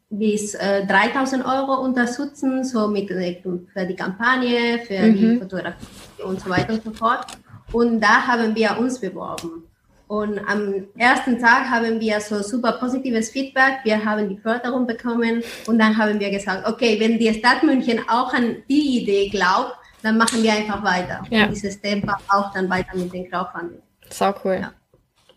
bis 0.09 0.55
äh, 0.55 0.85
3000 0.87 1.45
Euro 1.45 1.81
unterstützen, 1.85 2.65
so 2.65 2.89
mit 2.89 3.09
äh, 3.11 3.41
für 3.41 3.85
die 3.85 3.95
Kampagne, 3.95 4.79
für 4.85 4.99
mhm. 4.99 5.15
die 5.15 5.39
Fotografie 5.39 6.23
und 6.25 6.41
so 6.41 6.49
weiter 6.49 6.73
und 6.73 6.83
so 6.83 6.91
fort. 6.91 7.27
Und 7.71 8.01
da 8.01 8.27
haben 8.27 8.53
wir 8.53 8.77
uns 8.77 8.99
beworben. 8.99 9.63
Und 10.07 10.39
am 10.47 10.87
ersten 10.97 11.39
Tag 11.39 11.69
haben 11.69 11.99
wir 11.99 12.19
so 12.19 12.41
super 12.43 12.73
positives 12.73 13.31
Feedback. 13.31 13.79
Wir 13.83 14.03
haben 14.03 14.29
die 14.29 14.37
Förderung 14.37 14.85
bekommen 14.85 15.43
und 15.65 15.79
dann 15.79 15.97
haben 15.97 16.19
wir 16.19 16.29
gesagt, 16.29 16.67
okay, 16.67 16.99
wenn 16.99 17.17
die 17.17 17.33
Stadt 17.33 17.63
München 17.63 17.99
auch 18.07 18.31
an 18.33 18.57
die 18.69 18.99
Idee 19.01 19.29
glaubt, 19.29 19.73
dann 20.03 20.17
machen 20.17 20.43
wir 20.43 20.53
einfach 20.53 20.83
weiter. 20.83 21.23
Ja. 21.31 21.45
Und 21.45 21.51
dieses 21.55 21.81
Thema 21.81 22.19
auch 22.27 22.53
dann 22.53 22.69
weiter 22.69 22.95
mit 22.95 23.11
den 23.11 23.29
Crowdfunding. 23.29 23.81
Sau 24.09 24.33
cool. 24.43 24.59
Ja. 24.61 24.73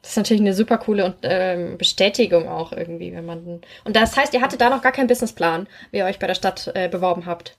Das 0.03 0.11
ist 0.11 0.17
natürlich 0.17 0.43
eine 0.43 0.55
super 0.55 0.79
coole 0.79 1.05
und, 1.07 1.17
ähm, 1.23 1.77
Bestätigung 1.79 2.49
auch 2.49 2.73
irgendwie, 2.73 3.13
wenn 3.13 3.27
man. 3.27 3.61
Und 3.85 3.97
das 3.97 4.17
heißt, 4.17 4.33
ihr 4.35 4.43
hattet 4.43 4.61
da 4.61 4.71
noch 4.71 4.83
gar 4.83 4.93
keinen 4.93 5.09
Businessplan, 5.09 5.67
wie 5.91 5.99
ihr 5.99 6.05
euch 6.05 6.19
bei 6.19 6.27
der 6.27 6.35
Stadt 6.35 6.71
äh, 6.75 6.89
beworben 6.89 7.27
habt. 7.27 7.59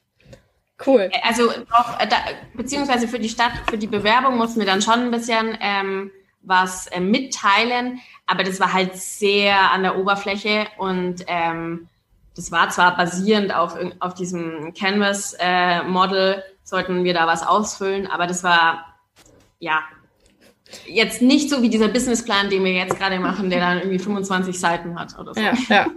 Cool. 0.85 1.11
Also 1.27 1.49
auch, 1.49 1.97
da, 1.97 2.15
beziehungsweise 2.53 3.07
für 3.07 3.19
die 3.19 3.27
Stadt, 3.27 3.51
für 3.69 3.77
die 3.77 3.87
Bewerbung 3.87 4.37
mussten 4.37 4.59
wir 4.59 4.65
dann 4.65 4.81
schon 4.81 4.93
ein 4.93 5.11
bisschen 5.11 5.57
ähm, 5.61 6.11
was 6.41 6.87
äh, 6.87 6.99
mitteilen, 6.99 7.99
aber 8.25 8.43
das 8.43 8.59
war 8.59 8.73
halt 8.73 8.95
sehr 8.95 9.71
an 9.71 9.83
der 9.83 9.97
Oberfläche 9.97 10.67
und 10.77 11.25
ähm, 11.27 11.87
das 12.35 12.51
war 12.51 12.69
zwar 12.69 12.95
basierend 12.95 13.53
auf, 13.53 13.75
auf 13.99 14.13
diesem 14.13 14.73
Canvas-Model, 14.73 16.33
äh, 16.33 16.41
sollten 16.63 17.03
wir 17.03 17.13
da 17.13 17.27
was 17.27 17.45
ausfüllen, 17.45 18.07
aber 18.07 18.27
das 18.27 18.43
war 18.43 18.85
ja 19.59 19.81
jetzt 20.85 21.21
nicht 21.21 21.49
so 21.49 21.61
wie 21.61 21.69
dieser 21.69 21.87
Businessplan, 21.87 22.49
den 22.49 22.63
wir 22.63 22.73
jetzt 22.73 22.97
gerade 22.97 23.19
machen, 23.19 23.49
der 23.49 23.59
dann 23.59 23.79
irgendwie 23.79 23.99
25 23.99 24.59
Seiten 24.59 24.99
hat 24.99 25.17
oder 25.17 25.33
so. 25.33 25.41
Ja, 25.41 25.53
ja. 25.67 25.87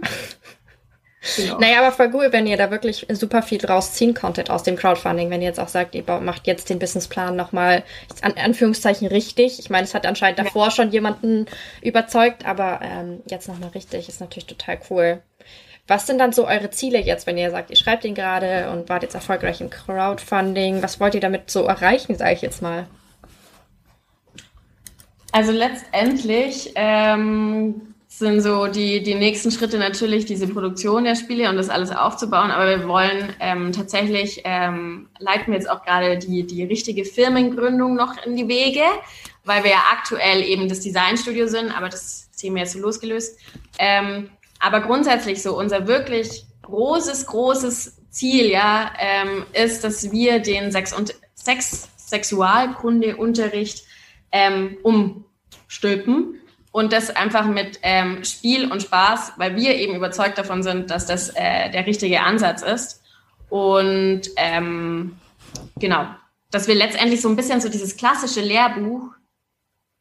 Genau. 1.37 1.57
Naja, 1.57 1.79
aber 1.79 1.91
voll 1.91 2.11
cool, 2.13 2.27
wenn 2.31 2.47
ihr 2.47 2.57
da 2.57 2.69
wirklich 2.69 3.07
super 3.11 3.41
viel 3.41 3.57
draus 3.57 3.93
ziehen 3.93 4.13
konntet 4.13 4.49
aus 4.49 4.63
dem 4.63 4.75
Crowdfunding, 4.75 5.29
wenn 5.29 5.41
ihr 5.41 5.47
jetzt 5.47 5.59
auch 5.59 5.69
sagt, 5.69 5.95
ihr 5.95 6.03
macht 6.19 6.47
jetzt 6.47 6.69
den 6.69 6.79
Businessplan 6.79 7.35
nochmal 7.35 7.83
an 8.21 8.33
Anführungszeichen 8.33 9.07
richtig. 9.07 9.59
Ich 9.59 9.69
meine, 9.69 9.85
es 9.85 9.93
hat 9.93 10.05
anscheinend 10.05 10.39
davor 10.39 10.65
ja. 10.65 10.71
schon 10.71 10.91
jemanden 10.91 11.45
überzeugt, 11.81 12.45
aber 12.45 12.81
ähm, 12.83 13.21
jetzt 13.25 13.47
nochmal 13.47 13.69
richtig, 13.69 14.09
ist 14.09 14.19
natürlich 14.19 14.47
total 14.47 14.79
cool. 14.89 15.21
Was 15.87 16.07
sind 16.07 16.17
dann 16.17 16.33
so 16.33 16.47
eure 16.47 16.69
Ziele 16.71 16.99
jetzt, 16.99 17.25
wenn 17.27 17.37
ihr 17.37 17.51
sagt, 17.51 17.69
ihr 17.69 17.75
schreibt 17.75 18.03
den 18.03 18.15
gerade 18.15 18.69
und 18.71 18.89
wart 18.89 19.03
jetzt 19.03 19.15
erfolgreich 19.15 19.61
im 19.61 19.69
Crowdfunding? 19.69 20.81
Was 20.81 20.99
wollt 20.99 21.15
ihr 21.15 21.21
damit 21.21 21.49
so 21.49 21.63
erreichen, 21.63 22.15
sage 22.15 22.33
ich 22.33 22.41
jetzt 22.41 22.61
mal? 22.61 22.87
Also 25.31 25.51
letztendlich 25.51 26.71
ähm, 26.75 27.92
sind 28.19 28.41
so 28.41 28.67
die, 28.67 29.01
die 29.01 29.15
nächsten 29.15 29.51
Schritte 29.51 29.77
natürlich 29.77 30.25
diese 30.25 30.47
Produktion 30.47 31.03
der 31.03 31.15
Spiele 31.15 31.49
und 31.49 31.57
das 31.57 31.69
alles 31.69 31.91
aufzubauen. 31.91 32.51
Aber 32.51 32.67
wir 32.67 32.87
wollen 32.87 33.33
ähm, 33.39 33.71
tatsächlich, 33.71 34.41
ähm, 34.43 35.09
leiten 35.19 35.47
wir 35.47 35.55
jetzt 35.55 35.69
auch 35.69 35.83
gerade 35.83 36.17
die, 36.17 36.45
die 36.45 36.63
richtige 36.63 37.05
Firmengründung 37.05 37.95
noch 37.95 38.23
in 38.25 38.35
die 38.35 38.47
Wege, 38.47 38.83
weil 39.45 39.63
wir 39.63 39.71
ja 39.71 39.83
aktuell 39.91 40.43
eben 40.43 40.69
das 40.69 40.81
Designstudio 40.81 41.47
sind, 41.47 41.75
aber 41.75 41.89
das 41.89 42.29
Thema 42.37 42.59
jetzt 42.59 42.73
so 42.73 42.79
losgelöst. 42.79 43.39
Ähm, 43.79 44.29
aber 44.59 44.81
grundsätzlich 44.81 45.41
so 45.41 45.57
unser 45.57 45.87
wirklich 45.87 46.45
großes, 46.61 47.25
großes 47.25 47.97
Ziel 48.09 48.45
ja 48.49 48.93
ähm, 48.99 49.45
ist, 49.53 49.83
dass 49.83 50.11
wir 50.11 50.39
den 50.39 50.71
Sex- 50.71 50.93
und 50.93 51.15
Sex 51.33 51.89
Sexualkundeunterricht 51.97 53.85
ähm, 54.31 54.77
umstülpen 54.83 56.39
und 56.73 56.91
das 56.91 57.11
einfach 57.11 57.45
mit 57.45 57.79
ähm, 57.83 58.23
Spiel 58.25 58.69
und 58.69 58.81
Spaß, 58.81 59.33
weil 59.37 59.55
wir 59.55 59.75
eben 59.75 59.95
überzeugt 59.95 60.39
davon 60.39 60.63
sind, 60.63 60.89
dass 60.89 61.05
das 61.05 61.29
äh, 61.29 61.69
der 61.69 61.85
richtige 61.85 62.21
Ansatz 62.21 62.63
ist. 62.63 63.03
Und 63.47 64.21
ähm, 64.37 65.15
genau, 65.75 66.07
dass 66.49 66.67
wir 66.67 66.73
letztendlich 66.73 67.21
so 67.21 67.29
ein 67.29 67.35
bisschen 67.35 67.61
so 67.61 67.69
dieses 67.69 67.95
klassische 67.95 68.41
Lehrbuch 68.41 69.11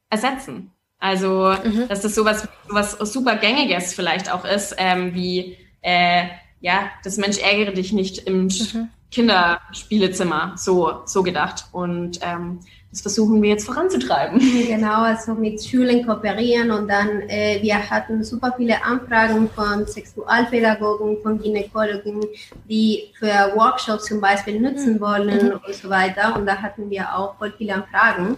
ersetzen. 0.09 0.73
Also, 0.99 1.55
mhm. 1.63 1.89
dass 1.89 2.01
das 2.01 2.15
sowas, 2.15 2.49
sowas 2.67 2.93
super 2.93 3.37
gängiges 3.37 3.93
vielleicht 3.93 4.33
auch 4.33 4.47
ist, 4.47 4.75
ähm, 4.79 5.15
wie, 5.15 5.59
äh, 5.83 6.25
ja, 6.61 6.91
das 7.05 7.19
Mensch 7.19 7.37
ärgere 7.37 7.75
dich 7.75 7.93
nicht 7.93 8.19
im 8.21 8.45
mhm. 8.45 8.89
Kinderspielezimmer, 9.11 10.55
so, 10.57 11.03
so 11.05 11.23
gedacht. 11.23 11.67
Und 11.73 12.21
ähm, 12.23 12.61
das 12.93 13.01
versuchen 13.01 13.41
wir 13.43 13.51
jetzt 13.51 13.65
voranzutreiben. 13.65 14.39
Genau, 14.67 15.03
also 15.03 15.33
mit 15.33 15.65
Schulen 15.65 16.07
kooperieren 16.07 16.71
und 16.71 16.89
dann, 16.89 17.23
äh, 17.23 17.59
wir 17.63 17.91
hatten 17.91 18.23
super 18.23 18.53
viele 18.55 18.85
Anfragen 18.85 19.49
von 19.49 19.87
Sexualpädagogen, 19.87 21.17
von 21.23 21.41
Gynäkologen, 21.41 22.21
die 22.69 23.11
für 23.19 23.53
Workshops 23.57 24.05
zum 24.05 24.21
Beispiel 24.21 24.61
nutzen 24.61 25.01
wollen 25.01 25.47
mhm. 25.47 25.61
und 25.67 25.75
so 25.75 25.89
weiter. 25.89 26.37
Und 26.37 26.45
da 26.45 26.57
hatten 26.57 26.91
wir 26.91 27.17
auch 27.17 27.39
voll 27.39 27.53
viele 27.57 27.75
Anfragen. 27.77 28.37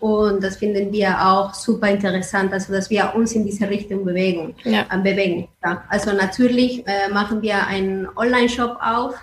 Und 0.00 0.42
das 0.42 0.56
finden 0.56 0.92
wir 0.92 1.24
auch 1.24 1.54
super 1.54 1.88
interessant, 1.88 2.52
also 2.52 2.72
dass 2.72 2.90
wir 2.90 3.12
uns 3.14 3.32
in 3.32 3.46
diese 3.46 3.70
Richtung 3.70 4.04
bewegen. 4.04 4.56
Ja. 4.64 4.84
Äh, 4.90 4.98
bewegen. 4.98 5.46
Ja. 5.64 5.84
Also 5.88 6.12
natürlich 6.12 6.84
äh, 6.88 7.08
machen 7.12 7.40
wir 7.40 7.68
einen 7.68 8.08
Online-Shop 8.16 8.78
auf 8.82 9.14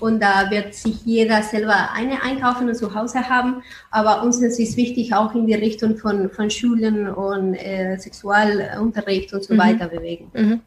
und 0.00 0.20
da 0.20 0.50
wird 0.50 0.74
sich 0.74 1.04
jeder 1.04 1.42
selber 1.42 1.90
eine 1.92 2.22
einkaufen 2.22 2.68
und 2.68 2.74
zu 2.74 2.94
Hause 2.94 3.28
haben. 3.28 3.62
Aber 3.90 4.22
uns 4.22 4.40
ist 4.40 4.58
es 4.58 4.76
wichtig, 4.76 5.14
auch 5.14 5.34
in 5.34 5.46
die 5.46 5.54
Richtung 5.54 5.96
von, 5.96 6.30
von 6.30 6.50
Schulen 6.50 7.08
und 7.08 7.54
äh, 7.54 7.96
Sexualunterricht 7.98 9.32
und 9.32 9.44
so 9.44 9.54
mhm. 9.54 9.58
weiter 9.58 9.88
bewegen. 9.88 10.30
Mhm. 10.32 10.60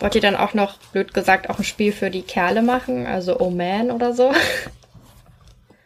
Wollt 0.00 0.14
ihr 0.14 0.20
dann 0.20 0.36
auch 0.36 0.54
noch, 0.54 0.78
blöd 0.92 1.12
gesagt, 1.12 1.50
auch 1.50 1.58
ein 1.58 1.64
Spiel 1.64 1.92
für 1.92 2.10
die 2.10 2.22
Kerle 2.22 2.62
machen, 2.62 3.06
also 3.06 3.38
Oh 3.40 3.50
Man 3.50 3.90
oder 3.90 4.12
so? 4.12 4.32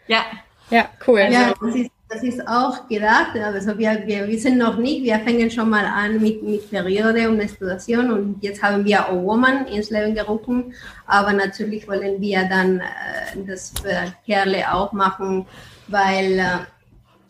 Ja. 0.07 0.25
Ja, 0.71 0.89
cool. 1.07 1.21
Ja, 1.31 1.55
das 1.61 1.75
ist 1.75 1.91
das 2.13 2.23
ist 2.23 2.47
auch 2.47 2.89
gedacht, 2.89 3.37
also 3.37 3.79
wir, 3.79 4.03
wir 4.07 4.29
wissen 4.29 4.59
noch 4.59 4.77
nicht, 4.77 5.03
wir 5.03 5.19
fangen 5.21 5.51
schon 5.51 5.71
mal 5.71 5.85
an 5.85 6.21
mit, 6.21 6.43
mit 6.43 6.71
Periode 6.71 7.29
und 7.29 7.39
Menstruation 7.39 8.11
und 8.11 8.43
jetzt 8.43 8.63
haben 8.63 8.85
wir 8.85 9.09
A 9.09 9.15
Woman 9.15 9.67
ins 9.67 9.91
Leben 9.91 10.15
gerufen, 10.15 10.75
aber 11.07 11.33
natürlich 11.33 11.89
wollen 11.89 12.21
wir 12.21 12.49
dann 12.49 12.81
äh, 12.81 13.47
das 13.47 13.73
für 13.81 14.13
Kerle 14.27 14.73
auch 14.73 14.93
machen, 14.93 15.47
weil 15.89 16.39
äh, 16.39 16.59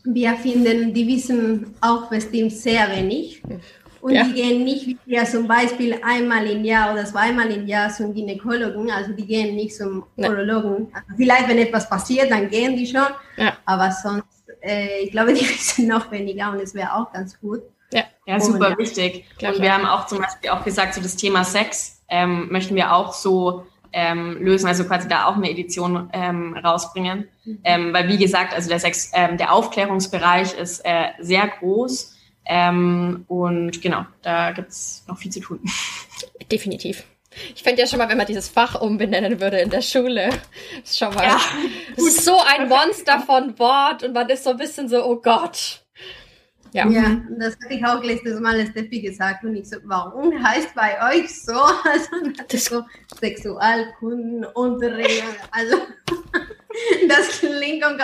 wir 0.05 0.35
finden, 0.35 0.93
die 0.93 1.07
wissen 1.07 1.75
auch 1.81 2.09
bestimmt 2.09 2.53
sehr 2.53 2.91
wenig 2.91 3.41
und 4.01 4.15
ja. 4.15 4.25
die 4.25 4.33
gehen 4.33 4.65
nicht 4.65 4.87
wie 4.89 4.99
wir 5.07 5.25
zum 5.25 5.47
Beispiel 5.47 5.97
einmal 6.03 6.45
im 6.51 6.65
Jahr 6.65 6.93
oder 6.93 7.05
zweimal 7.05 7.49
im 7.53 7.69
Jahr 7.69 7.89
zum 7.89 8.13
Gynäkologen, 8.13 8.91
also 8.91 9.13
die 9.13 9.27
gehen 9.27 9.55
nicht 9.55 9.77
zum 9.77 10.05
Urologen. 10.17 10.89
Also 10.93 11.17
vielleicht, 11.17 11.49
wenn 11.49 11.59
etwas 11.59 11.89
passiert, 11.89 12.33
dann 12.33 12.51
gehen 12.51 12.77
die 12.77 12.87
schon, 12.87 13.07
ja. 13.37 13.57
aber 13.65 13.93
sonst 13.93 14.32
äh, 14.63 15.01
ich 15.03 15.11
glaube, 15.11 15.33
die 15.35 15.41
wissen 15.41 15.87
noch 15.87 16.11
weniger 16.11 16.51
und 16.53 16.61
es 16.61 16.75
wäre 16.75 16.95
auch 16.95 17.13
ganz 17.13 17.39
gut. 17.41 17.63
Ja, 17.93 18.05
ja 18.27 18.41
super 18.41 18.71
und, 18.71 18.79
wichtig. 18.79 19.25
Und 19.43 19.61
wir 19.61 19.73
haben 19.73 19.85
auch 19.85 20.07
zum 20.07 20.19
Beispiel 20.19 20.51
auch 20.51 20.65
gesagt, 20.65 20.95
so 20.95 21.03
das 21.03 21.17
Thema 21.17 21.45
Sex 21.45 22.03
ähm, 22.09 22.49
möchten 22.51 22.75
wir 22.75 22.95
auch 22.95 23.13
so 23.13 23.67
ähm, 23.93 24.43
lösen, 24.43 24.67
also 24.67 24.85
quasi 24.85 25.09
da 25.09 25.27
auch 25.27 25.37
eine 25.37 25.51
Edition 25.51 26.09
ähm, 26.13 26.57
rausbringen. 26.57 27.29
Mhm. 27.45 27.59
Ähm, 27.65 27.93
weil 27.93 28.09
wie 28.09 28.19
gesagt, 28.19 28.55
also 28.55 28.69
der 28.69 28.79
Sex, 28.79 29.11
ähm, 29.15 29.37
der 29.37 29.53
Aufklärungsbereich 29.53 30.55
ist 30.55 30.81
äh, 30.85 31.09
sehr 31.21 31.47
groß. 31.47 32.17
Ähm, 32.45 33.25
und 33.29 33.83
genau, 33.83 34.05
da 34.23 34.53
gibt's 34.53 35.05
noch 35.07 35.19
viel 35.19 35.31
zu 35.31 35.41
tun. 35.41 35.61
Definitiv. 36.51 37.05
Ich 37.55 37.63
fände 37.63 37.81
ja 37.81 37.87
schon 37.87 37.99
mal, 37.99 38.09
wenn 38.09 38.17
man 38.17 38.27
dieses 38.27 38.49
Fach 38.49 38.81
umbenennen 38.81 39.41
würde 39.41 39.59
in 39.59 39.71
der 39.71 39.83
Schule, 39.83 40.31
ist 40.83 40.99
schon 40.99 41.15
mal 41.15 41.25
ja, 41.25 41.41
ist 41.97 42.25
so 42.25 42.39
ein 42.39 42.69
Monster 42.69 43.21
von 43.21 43.59
Wort 43.59 44.03
und 44.03 44.13
man 44.13 44.29
ist 44.29 44.45
so 44.45 44.51
ein 44.51 44.57
bisschen 44.57 44.89
so, 44.89 45.05
oh 45.05 45.17
Gott. 45.17 45.83
Ja, 46.73 46.89
ja 46.89 47.21
das 47.39 47.57
habe 47.63 47.75
ich 47.75 47.85
auch 47.85 48.03
letztes 48.03 48.41
Mal 48.41 48.67
Steffi 48.67 49.03
gesagt 49.03 49.45
und 49.45 49.55
ich 49.57 49.69
so, 49.69 49.77
warum 49.85 50.43
heißt 50.43 50.75
bei 50.75 50.97
euch 51.15 51.43
so? 51.43 51.53
Also 51.85 52.09
das 52.49 52.65
so 52.65 52.83
Sexualkundenunterricht, 53.21 55.23
also 55.51 55.77
das 57.09 57.41
klingt, 57.41 57.85
ob 57.85 58.01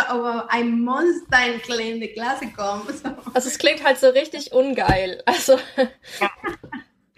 ein 0.48 0.82
Monster 0.82 1.38
in 1.78 2.00
die 2.00 2.08
Klasse 2.08 2.48
kommt. 2.54 2.90
So. 2.90 3.08
Also 3.32 3.48
es 3.48 3.58
klingt 3.58 3.82
halt 3.84 3.96
so 3.98 4.10
richtig 4.10 4.52
ungeil. 4.52 5.22
Also 5.24 5.58
ja. 6.20 6.28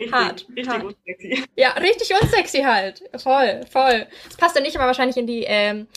Richtig, 0.00 0.12
hart. 0.12 0.46
Richtig 0.48 0.68
hart. 0.68 0.84
unsexy. 0.84 1.44
Ja, 1.56 1.70
richtig 1.72 2.10
unsexy 2.20 2.62
halt. 2.62 3.02
Voll, 3.16 3.60
voll. 3.70 4.06
Das 4.24 4.36
passt 4.36 4.56
dann 4.56 4.62
nicht 4.62 4.76
aber 4.76 4.86
wahrscheinlich 4.86 5.16
in 5.16 5.26
die, 5.26 5.44
ähm, 5.44 5.88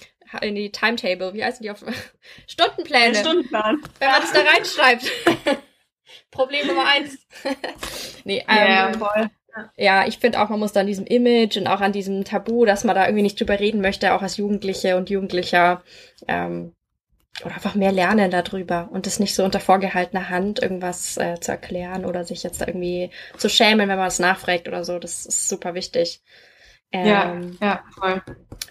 in 0.41 0.55
die 0.55 0.71
Timetable. 0.71 1.33
Wie 1.33 1.43
heißen 1.43 1.63
die 1.63 1.71
auf 1.71 1.83
Stundenpläne? 2.47 3.15
Stundenplan. 3.15 3.81
Wenn 3.99 4.11
man 4.11 4.21
das 4.21 4.33
da 4.33 4.41
reinschreibt. 4.41 5.11
Problem 6.31 6.67
Nummer 6.67 6.85
eins. 6.85 7.25
nee, 8.23 8.43
ähm, 8.47 8.67
ja, 8.67 8.93
voll. 8.93 9.29
Ja, 9.77 10.07
ich 10.07 10.17
finde 10.17 10.41
auch, 10.41 10.49
man 10.49 10.59
muss 10.59 10.73
da 10.73 10.79
an 10.79 10.87
diesem 10.87 11.05
Image 11.05 11.57
und 11.57 11.67
auch 11.67 11.79
an 11.79 11.91
diesem 11.91 12.23
Tabu, 12.23 12.65
dass 12.65 12.83
man 12.83 12.95
da 12.95 13.05
irgendwie 13.05 13.21
nicht 13.21 13.39
drüber 13.39 13.59
reden 13.59 13.81
möchte, 13.81 14.13
auch 14.13 14.23
als 14.23 14.37
Jugendliche 14.37 14.97
und 14.97 15.11
Jugendlicher, 15.11 15.83
ähm, 16.27 16.73
oder 17.41 17.55
einfach 17.55 17.75
mehr 17.75 17.91
lernen 17.91 18.29
darüber 18.29 18.89
und 18.91 19.07
es 19.07 19.19
nicht 19.19 19.33
so 19.33 19.43
unter 19.43 19.59
vorgehaltener 19.59 20.29
Hand 20.29 20.61
irgendwas 20.61 21.17
äh, 21.17 21.39
zu 21.39 21.51
erklären 21.51 22.05
oder 22.05 22.23
sich 22.25 22.43
jetzt 22.43 22.61
irgendwie 22.61 23.09
zu 23.37 23.49
schämen, 23.49 23.89
wenn 23.89 23.97
man 23.97 24.07
es 24.07 24.19
nachfragt 24.19 24.67
oder 24.67 24.83
so. 24.83 24.99
Das 24.99 25.25
ist 25.25 25.49
super 25.49 25.73
wichtig. 25.73 26.21
Ähm, 26.91 27.57
ja, 27.59 27.67
ja, 27.67 27.83
voll. 27.99 28.21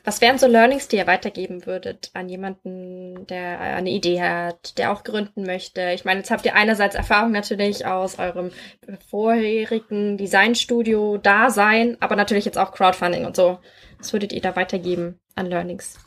Was 0.05 0.20
wären 0.20 0.38
so 0.38 0.46
Learnings, 0.46 0.87
die 0.87 0.96
ihr 0.96 1.09
weitergeben 1.09 1.66
würdet 1.66 2.11
an 2.14 2.29
jemanden, 2.29 3.27
der 3.27 3.61
eine 3.61 3.90
Idee 3.90 4.22
hat, 4.22 4.79
der 4.79 4.92
auch 4.92 5.03
gründen 5.03 5.42
möchte? 5.42 5.90
Ich 5.90 6.05
meine, 6.05 6.20
jetzt 6.20 6.31
habt 6.31 6.46
ihr 6.46 6.55
einerseits 6.55 6.94
Erfahrung 6.94 7.33
natürlich 7.33 7.85
aus 7.85 8.20
eurem 8.20 8.53
vorherigen 9.11 10.18
Designstudio-Dasein, 10.18 11.96
aber 11.98 12.14
natürlich 12.14 12.44
jetzt 12.44 12.59
auch 12.59 12.72
Crowdfunding 12.72 13.27
und 13.27 13.35
so. 13.35 13.59
Was 13.98 14.12
würdet 14.12 14.33
ihr 14.33 14.40
da 14.40 14.55
weitergeben 14.55 15.20
an 15.35 15.46
Learnings? 15.46 15.98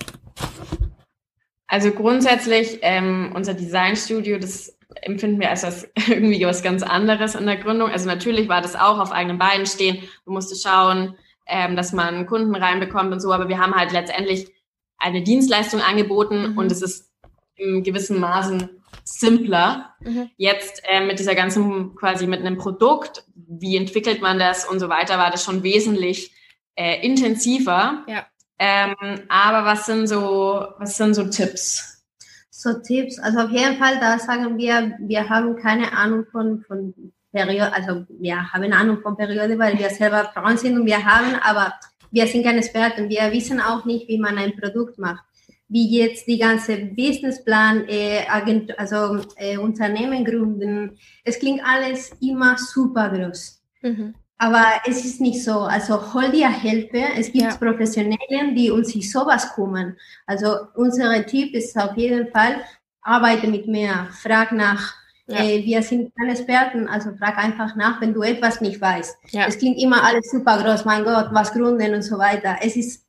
Also 1.68 1.92
grundsätzlich, 1.92 2.80
ähm, 2.82 3.32
unser 3.34 3.54
Designstudio, 3.54 4.38
das 4.38 4.78
empfinden 5.02 5.40
wir 5.40 5.50
als 5.50 5.64
was, 5.64 5.90
irgendwie 6.08 6.46
was 6.46 6.64
ganz 6.64 6.84
anderes 6.84 7.36
in 7.36 7.46
der 7.46 7.58
Gründung. 7.58 7.90
Also 7.90 8.08
natürlich 8.08 8.48
war 8.48 8.62
das 8.62 8.76
auch 8.76 9.00
auf 9.00 9.12
eigenen 9.12 9.40
Beinen 9.40 9.66
stehen. 9.66 10.04
Man 10.26 10.36
musste 10.36 10.56
schauen, 10.56 11.16
ähm, 11.48 11.76
dass 11.76 11.94
man 11.94 12.26
Kunden 12.26 12.56
reinbekommt 12.56 13.12
und 13.12 13.20
so, 13.20 13.32
aber 13.32 13.50
wir 13.50 13.60
haben 13.60 13.76
halt 13.76 13.92
letztendlich 13.92 14.52
eine 14.98 15.24
Dienstleistung 15.24 15.82
angeboten 15.82 16.52
mhm. 16.52 16.58
und 16.58 16.72
es 16.72 16.82
ist 16.82 17.12
im 17.56 17.84
gewissen 17.84 18.20
Maßen 18.20 18.70
simpler. 19.04 19.94
Mhm. 20.00 20.30
Jetzt 20.38 20.82
äh, 20.88 21.06
mit 21.06 21.20
dieser 21.20 21.36
ganzen, 21.36 21.96
quasi 21.96 22.28
mit 22.28 22.40
einem 22.40 22.58
Produkt, 22.58 23.24
wie 23.36 23.78
entwickelt 23.78 24.22
man 24.22 24.40
das 24.40 24.66
und 24.66 24.80
so 24.80 24.90
weiter, 24.90 25.18
war 25.18 25.32
das 25.32 25.44
schon 25.44 25.64
wesentlich 25.64 26.32
äh, 26.76 27.06
intensiver. 27.06 28.04
Ja. 28.08 28.26
Ähm, 28.58 28.96
aber 29.28 29.66
was 29.66 29.86
sind 29.86 30.08
so, 30.08 30.66
was 30.78 30.98
sind 30.98 31.14
so 31.14 31.26
Tipps? 31.26 32.04
So 32.50 32.74
Tipps, 32.80 33.20
also 33.20 33.40
auf 33.40 33.52
jeden 33.52 33.78
Fall, 33.78 34.00
da 34.00 34.18
sagen 34.18 34.58
wir, 34.58 34.98
wir 35.00 35.30
haben 35.30 35.56
keine 35.58 35.92
Ahnung 35.92 36.26
von, 36.32 36.62
von 36.62 36.94
Periode, 37.32 37.74
also 37.74 38.06
wir 38.10 38.52
haben 38.54 38.72
Ahnung 38.72 39.02
von 39.02 39.18
Periode, 39.18 39.60
weil 39.60 39.78
wir 39.78 39.90
selber 39.90 40.32
Frauen 40.34 40.58
sind 40.58 40.80
und 40.80 40.86
wir 40.86 41.04
haben, 41.04 41.36
aber 41.44 41.74
wir 42.12 42.28
sind 42.28 42.46
keine 42.46 42.60
Experten. 42.60 43.10
Wir 43.10 43.32
wissen 43.32 43.60
auch 43.60 43.84
nicht, 43.84 44.08
wie 44.08 44.18
man 44.18 44.38
ein 44.38 44.56
Produkt 44.56 44.98
macht 44.98 45.24
wie 45.68 45.98
jetzt 45.98 46.28
die 46.28 46.38
ganze 46.38 46.78
Businessplan, 46.78 47.86
äh, 47.88 48.26
Agent, 48.28 48.78
also 48.78 49.22
äh, 49.36 49.58
Unternehmen 49.58 50.24
gründen. 50.24 50.98
Es 51.24 51.40
klingt 51.40 51.62
alles 51.66 52.12
immer 52.22 52.58
super 52.58 53.10
groß. 53.10 53.62
Mhm. 53.82 54.14
Aber 54.38 54.66
es 54.86 55.06
ist 55.06 55.22
nicht 55.22 55.44
so. 55.44 55.60
Also 55.60 56.14
hol 56.14 56.30
dir 56.30 56.50
Hilfe. 56.50 57.04
Es 57.18 57.32
gibt 57.32 57.46
ja. 57.46 57.56
Professionelle, 57.56 58.54
die 58.54 58.70
uns 58.70 58.90
sich 58.90 59.12
sowas 59.12 59.54
kümmern. 59.54 59.96
Also 60.26 60.58
unser 60.76 61.26
Tipp 61.26 61.54
ist 61.54 61.78
auf 61.78 61.96
jeden 61.96 62.30
Fall, 62.32 62.58
arbeite 63.02 63.48
mit 63.48 63.68
mehr, 63.68 64.08
frag 64.12 64.52
nach. 64.52 64.94
Ja. 65.28 65.44
Äh, 65.44 65.64
wir 65.64 65.82
sind 65.82 66.14
keine 66.16 66.34
Experten, 66.34 66.88
also 66.88 67.12
frag 67.16 67.38
einfach 67.38 67.76
nach, 67.76 68.00
wenn 68.00 68.14
du 68.14 68.22
etwas 68.22 68.62
nicht 68.62 68.80
weißt. 68.80 69.18
Ja. 69.30 69.46
Es 69.48 69.58
klingt 69.58 69.82
immer 69.82 70.04
alles 70.04 70.30
super 70.30 70.62
groß, 70.62 70.86
mein 70.86 71.04
Gott, 71.04 71.30
was 71.32 71.52
gründen 71.52 71.96
und 71.96 72.04
so 72.04 72.18
weiter. 72.20 72.58
Es 72.62 72.76
ist 72.76 73.06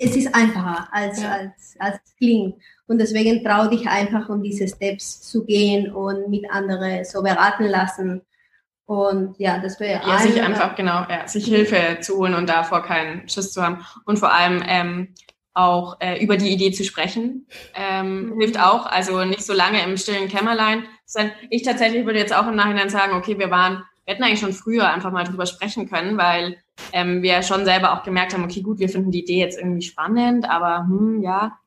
es 0.00 0.16
ist 0.16 0.34
einfacher 0.34 0.88
als, 0.92 1.22
als, 1.22 1.76
als 1.78 1.98
klingt. 2.16 2.56
Und 2.86 2.98
deswegen 2.98 3.44
trau 3.44 3.68
dich 3.68 3.86
einfach, 3.86 4.28
um 4.30 4.42
diese 4.42 4.66
Steps 4.66 5.20
zu 5.22 5.44
gehen 5.44 5.92
und 5.92 6.28
mit 6.30 6.50
anderen 6.50 7.04
so 7.04 7.22
beraten 7.22 7.66
lassen. 7.66 8.22
Und 8.90 9.38
ja, 9.38 9.60
das 9.60 9.78
wäre 9.78 10.04
ja, 10.04 10.18
sich 10.18 10.42
einfach 10.42 10.74
genau, 10.74 11.06
ja, 11.08 11.28
sich 11.28 11.44
Hilfe 11.44 12.00
zu 12.00 12.16
holen 12.16 12.34
und 12.34 12.48
davor 12.48 12.82
keinen 12.82 13.28
Schiss 13.28 13.52
zu 13.52 13.62
haben 13.62 13.86
und 14.04 14.18
vor 14.18 14.32
allem 14.34 14.64
ähm, 14.66 15.14
auch 15.54 15.98
äh, 16.00 16.20
über 16.20 16.36
die 16.36 16.48
Idee 16.48 16.72
zu 16.72 16.82
sprechen 16.82 17.46
ähm, 17.76 18.30
mhm. 18.30 18.40
hilft 18.40 18.58
auch. 18.58 18.86
Also 18.86 19.24
nicht 19.24 19.46
so 19.46 19.52
lange 19.52 19.80
im 19.84 19.96
stillen 19.96 20.26
Kämmerlein. 20.26 20.86
Ich 21.50 21.62
tatsächlich 21.62 22.04
würde 22.04 22.18
jetzt 22.18 22.34
auch 22.34 22.48
im 22.48 22.56
Nachhinein 22.56 22.90
sagen, 22.90 23.14
okay, 23.14 23.38
wir 23.38 23.52
waren, 23.52 23.84
wir 24.06 24.14
hätten 24.14 24.24
eigentlich 24.24 24.40
schon 24.40 24.52
früher 24.52 24.90
einfach 24.90 25.12
mal 25.12 25.22
drüber 25.22 25.46
sprechen 25.46 25.88
können, 25.88 26.18
weil 26.18 26.56
ähm, 26.92 27.22
wir 27.22 27.44
schon 27.44 27.64
selber 27.64 27.92
auch 27.92 28.02
gemerkt 28.02 28.34
haben, 28.34 28.42
okay, 28.42 28.60
gut, 28.60 28.80
wir 28.80 28.88
finden 28.88 29.12
die 29.12 29.22
Idee 29.22 29.38
jetzt 29.38 29.56
irgendwie 29.56 29.82
spannend, 29.82 30.50
aber 30.50 30.88
hm, 30.88 31.22
ja. 31.22 31.60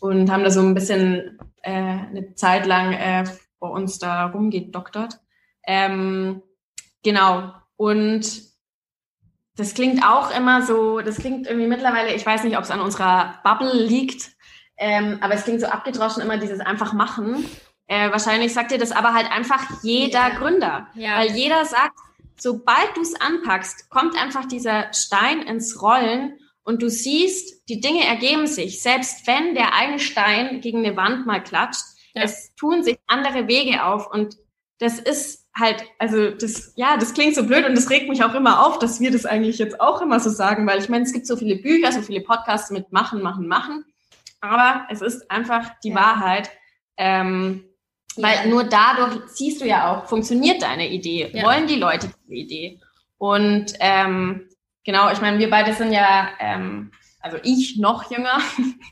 Und 0.00 0.30
haben 0.30 0.44
da 0.44 0.50
so 0.50 0.60
ein 0.60 0.74
bisschen 0.74 1.38
äh, 1.62 1.70
eine 1.70 2.34
Zeit 2.34 2.66
lang 2.66 2.92
äh, 2.92 3.24
vor 3.58 3.70
uns 3.70 3.98
da 3.98 4.26
rumgedoktert. 4.26 5.20
Ähm, 5.66 6.42
genau. 7.02 7.52
Und 7.76 8.42
das 9.56 9.74
klingt 9.74 10.04
auch 10.04 10.36
immer 10.36 10.62
so, 10.62 11.00
das 11.00 11.16
klingt 11.16 11.46
irgendwie 11.46 11.66
mittlerweile, 11.66 12.14
ich 12.14 12.24
weiß 12.24 12.44
nicht, 12.44 12.56
ob 12.56 12.64
es 12.64 12.70
an 12.70 12.80
unserer 12.80 13.40
Bubble 13.42 13.72
liegt, 13.72 14.30
ähm, 14.76 15.18
aber 15.22 15.34
es 15.34 15.44
klingt 15.44 15.60
so 15.60 15.66
abgedroschen 15.66 16.22
immer 16.22 16.36
dieses 16.36 16.60
einfach 16.60 16.92
machen. 16.92 17.46
Äh, 17.86 18.10
wahrscheinlich 18.10 18.52
sagt 18.52 18.72
dir 18.72 18.78
das 18.78 18.92
aber 18.92 19.14
halt 19.14 19.30
einfach 19.30 19.82
jeder 19.82 20.28
ja. 20.28 20.38
Gründer. 20.38 20.86
Ja. 20.94 21.18
Weil 21.18 21.30
jeder 21.30 21.64
sagt, 21.64 21.96
sobald 22.36 22.96
du 22.96 23.00
es 23.00 23.18
anpackst, 23.18 23.88
kommt 23.88 24.20
einfach 24.20 24.44
dieser 24.46 24.92
Stein 24.92 25.42
ins 25.42 25.80
Rollen 25.80 26.38
und 26.62 26.82
du 26.82 26.90
siehst, 26.90 27.68
die 27.68 27.80
Dinge 27.80 28.04
ergeben 28.04 28.46
sich, 28.46 28.82
selbst 28.82 29.26
wenn 29.26 29.54
der 29.54 29.74
eine 29.74 29.98
Stein 29.98 30.60
gegen 30.60 30.84
eine 30.84 30.96
Wand 30.96 31.26
mal 31.26 31.42
klatscht, 31.42 31.84
ja. 32.14 32.22
es 32.22 32.54
tun 32.56 32.82
sich 32.82 32.98
andere 33.06 33.48
Wege 33.48 33.84
auf 33.84 34.10
und 34.10 34.36
das 34.78 34.98
ist 34.98 35.45
halt, 35.58 35.84
also 35.98 36.30
das, 36.30 36.72
ja, 36.76 36.96
das 36.96 37.14
klingt 37.14 37.34
so 37.34 37.46
blöd 37.46 37.66
und 37.66 37.74
das 37.74 37.90
regt 37.90 38.08
mich 38.08 38.22
auch 38.22 38.34
immer 38.34 38.66
auf, 38.66 38.78
dass 38.78 39.00
wir 39.00 39.10
das 39.10 39.24
eigentlich 39.24 39.58
jetzt 39.58 39.80
auch 39.80 40.02
immer 40.02 40.20
so 40.20 40.30
sagen, 40.30 40.66
weil 40.66 40.78
ich 40.78 40.88
meine, 40.88 41.04
es 41.04 41.12
gibt 41.12 41.26
so 41.26 41.36
viele 41.36 41.56
Bücher, 41.56 41.90
so 41.92 42.02
viele 42.02 42.20
Podcasts 42.20 42.70
mit 42.70 42.92
machen, 42.92 43.22
machen, 43.22 43.48
machen, 43.48 43.84
aber 44.40 44.86
es 44.90 45.00
ist 45.00 45.30
einfach 45.30 45.70
die 45.82 45.90
ja. 45.90 45.96
Wahrheit. 45.96 46.50
Ähm, 46.98 47.64
weil 48.16 48.36
ja. 48.36 48.46
nur 48.46 48.64
dadurch 48.64 49.28
siehst 49.28 49.60
du 49.60 49.66
ja 49.66 49.90
auch, 49.92 50.06
funktioniert 50.06 50.62
deine 50.62 50.88
Idee, 50.88 51.30
ja. 51.32 51.44
wollen 51.44 51.66
die 51.66 51.76
Leute 51.76 52.10
diese 52.22 52.34
Idee. 52.34 52.80
Und 53.18 53.74
ähm, 53.80 54.48
genau, 54.84 55.10
ich 55.10 55.20
meine, 55.20 55.38
wir 55.38 55.50
beide 55.50 55.74
sind 55.74 55.92
ja, 55.92 56.28
ähm, 56.38 56.92
also 57.20 57.38
ich 57.42 57.76
noch 57.78 58.10
jünger. 58.10 58.38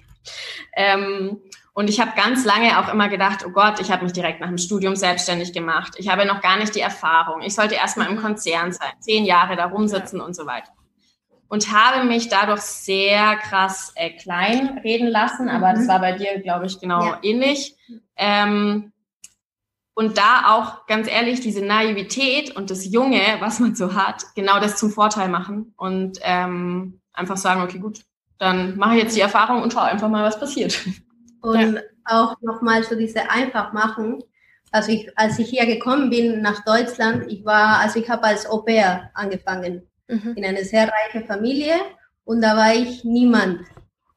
ähm, 0.76 1.40
und 1.76 1.90
ich 1.90 2.00
habe 2.00 2.12
ganz 2.16 2.44
lange 2.44 2.78
auch 2.78 2.92
immer 2.92 3.08
gedacht, 3.08 3.44
oh 3.44 3.50
Gott, 3.50 3.80
ich 3.80 3.90
habe 3.90 4.04
mich 4.04 4.12
direkt 4.12 4.40
nach 4.40 4.48
dem 4.48 4.58
Studium 4.58 4.94
selbstständig 4.94 5.52
gemacht. 5.52 5.94
Ich 5.96 6.08
habe 6.08 6.24
noch 6.24 6.40
gar 6.40 6.56
nicht 6.56 6.74
die 6.76 6.80
Erfahrung. 6.80 7.42
Ich 7.42 7.56
sollte 7.56 7.74
erstmal 7.74 8.08
im 8.08 8.14
mhm. 8.14 8.20
Konzern 8.20 8.72
sein, 8.72 8.92
zehn 9.00 9.24
Jahre 9.24 9.56
da 9.56 9.66
rumsitzen 9.66 10.20
ja. 10.20 10.24
und 10.24 10.36
so 10.36 10.46
weiter. 10.46 10.70
Und 11.48 11.72
habe 11.72 12.04
mich 12.04 12.28
dadurch 12.28 12.60
sehr 12.60 13.36
krass 13.36 13.92
äh, 13.96 14.10
klein 14.10 14.78
reden 14.84 15.08
lassen, 15.08 15.48
aber 15.48 15.70
mhm. 15.72 15.74
das 15.74 15.88
war 15.88 15.98
bei 15.98 16.12
dir, 16.12 16.40
glaube 16.40 16.66
ich, 16.66 16.78
genau 16.78 17.04
ja. 17.04 17.18
ähnlich. 17.22 17.76
Ähm, 18.16 18.92
und 19.94 20.16
da 20.16 20.54
auch 20.54 20.86
ganz 20.86 21.08
ehrlich 21.08 21.40
diese 21.40 21.64
Naivität 21.64 22.54
und 22.54 22.70
das 22.70 22.84
Junge, 22.86 23.20
was 23.40 23.58
man 23.58 23.74
so 23.74 23.94
hat, 23.94 24.24
genau 24.36 24.60
das 24.60 24.76
zum 24.76 24.90
Vorteil 24.90 25.28
machen 25.28 25.74
und 25.76 26.18
ähm, 26.22 27.00
einfach 27.12 27.36
sagen, 27.36 27.62
okay, 27.62 27.78
gut, 27.78 28.00
dann 28.38 28.76
mache 28.76 28.94
ich 28.94 29.02
jetzt 29.02 29.16
die 29.16 29.20
Erfahrung 29.20 29.62
und 29.62 29.72
schaue 29.72 29.84
einfach 29.84 30.08
mal, 30.08 30.24
was 30.24 30.38
passiert. 30.38 30.84
Und 31.44 31.74
ja. 31.74 31.80
auch 32.06 32.36
nochmal 32.40 32.82
so 32.84 32.94
diese 32.94 33.30
einfach 33.30 33.72
machen. 33.72 34.22
Also 34.72 34.90
ich, 34.92 35.10
als 35.16 35.38
ich 35.38 35.48
hier 35.50 35.66
gekommen 35.66 36.10
bin 36.10 36.40
nach 36.40 36.64
Deutschland, 36.64 37.30
ich 37.30 37.44
war, 37.44 37.80
also 37.80 38.00
ich 38.00 38.08
habe 38.08 38.24
als 38.24 38.46
Au 38.46 38.62
pair 38.62 39.10
angefangen 39.14 39.82
mhm. 40.08 40.34
in 40.36 40.44
einer 40.44 40.64
sehr 40.64 40.90
reichen 40.90 41.26
Familie 41.26 41.74
und 42.24 42.40
da 42.40 42.56
war 42.56 42.74
ich 42.74 43.04
niemand, 43.04 43.60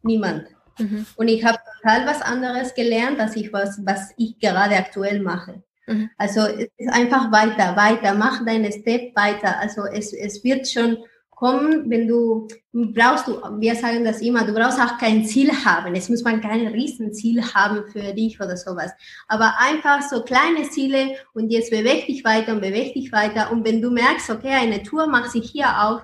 niemand. 0.02 0.48
Mhm. 0.80 1.06
Und 1.16 1.28
ich 1.28 1.44
habe 1.44 1.60
total 1.82 2.08
was 2.08 2.22
anderes 2.22 2.74
gelernt, 2.74 3.20
als 3.20 3.36
ich 3.36 3.52
was, 3.52 3.80
was 3.86 4.12
ich 4.18 4.40
gerade 4.40 4.76
aktuell 4.76 5.20
mache. 5.22 5.62
Mhm. 5.86 6.10
Also 6.18 6.42
es 6.42 6.70
ist 6.78 6.94
einfach 6.94 7.32
weiter, 7.32 7.76
weiter, 7.76 8.14
mach 8.14 8.46
deine 8.46 8.72
Step 8.72 9.16
weiter. 9.16 9.60
Also 9.60 9.86
es, 9.86 10.14
es 10.14 10.44
wird 10.44 10.68
schon 10.68 10.98
kommen, 11.38 11.88
wenn 11.88 12.08
du 12.08 12.48
brauchst 12.74 13.28
du, 13.28 13.34
wir 13.60 13.76
sagen 13.76 14.04
das 14.04 14.22
immer, 14.22 14.44
du 14.44 14.54
brauchst 14.54 14.80
auch 14.80 14.98
kein 14.98 15.24
Ziel 15.24 15.52
haben. 15.52 15.94
Es 15.94 16.10
muss 16.10 16.24
man 16.24 16.42
kein 16.42 16.66
Riesenziel 16.66 17.44
haben 17.54 17.84
für 17.92 18.12
dich 18.14 18.42
oder 18.42 18.58
sowas. 18.58 18.92
Aber 19.28 19.54
einfach 19.60 20.02
so 20.02 20.24
kleine 20.24 20.68
Ziele 20.68 21.16
und 21.36 21.52
jetzt 21.52 21.70
beweg 21.70 22.08
dich 22.08 22.26
weiter 22.26 22.54
und 22.54 22.62
beweg 22.62 22.96
dich 22.96 23.12
weiter. 23.12 23.52
Und 23.52 23.64
wenn 23.66 23.84
du 23.84 23.92
merkst, 23.92 24.32
okay, 24.32 24.50
eine 24.50 24.82
Tour 24.82 25.06
macht 25.06 25.32
sich 25.32 25.52
hier 25.52 25.68
auf, 25.84 26.02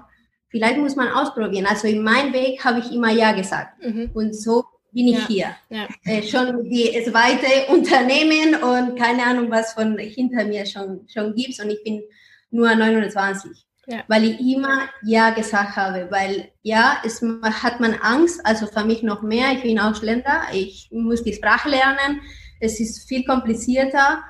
vielleicht 0.50 0.78
muss 0.78 0.96
man 0.96 1.08
ausprobieren. 1.08 1.66
Also 1.66 1.88
in 1.88 2.04
meinem 2.04 2.32
Weg 2.32 2.64
habe 2.64 2.80
ich 2.80 2.92
immer 2.92 3.12
Ja 3.12 3.32
gesagt. 3.32 3.84
Mhm. 3.84 4.12
Und 4.14 4.36
so 4.36 4.64
bin 4.92 5.08
ich 5.08 5.18
ja, 5.18 5.28
hier. 5.28 5.56
Ja. 5.70 5.88
Äh, 6.06 6.22
schon 6.22 6.64
die 6.70 6.92
zweite 7.04 7.72
Unternehmen 7.72 8.62
und 8.62 9.00
keine 9.00 9.24
Ahnung, 9.24 9.50
was 9.50 9.74
von 9.74 9.98
hinter 9.98 10.46
mir 10.46 10.68
schon, 10.68 11.08
schon 11.12 11.34
gibt. 11.34 11.60
Und 11.60 11.72
ich 11.72 11.84
bin 11.84 12.04
nur 12.52 12.76
29. 12.76 13.66
Ja. 13.88 14.04
Weil 14.08 14.24
ich 14.24 14.40
immer 14.40 14.88
Ja 15.04 15.32
gesagt 15.32 15.76
habe, 15.76 16.08
weil 16.10 16.50
ja, 16.62 16.98
es 17.04 17.22
hat 17.22 17.80
man 17.80 17.96
Angst, 17.96 18.40
also 18.46 18.66
für 18.66 18.86
mich 18.86 19.04
noch 19.04 19.22
mehr, 19.22 19.52
ich 19.52 19.64
bin 19.64 19.80
Ausländer, 19.80 20.44
ich 20.54 20.90
muss 20.92 21.24
die 21.24 21.34
Sprache 21.34 21.70
lernen, 21.70 22.22
es 22.62 22.80
ist 22.80 23.08
viel 23.08 23.26
komplizierter, 23.26 24.24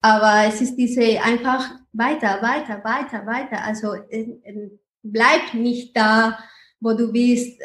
aber 0.00 0.46
es 0.48 0.60
ist 0.60 0.76
diese 0.76 1.22
einfach 1.22 1.70
weiter, 1.92 2.42
weiter, 2.42 2.82
weiter, 2.82 3.26
weiter, 3.26 3.64
also 3.64 3.94
äh, 4.10 4.22
äh, 4.42 4.70
bleib 5.02 5.54
nicht 5.54 5.96
da, 5.96 6.38
wo 6.80 6.92
du 6.92 7.12
bist, 7.12 7.60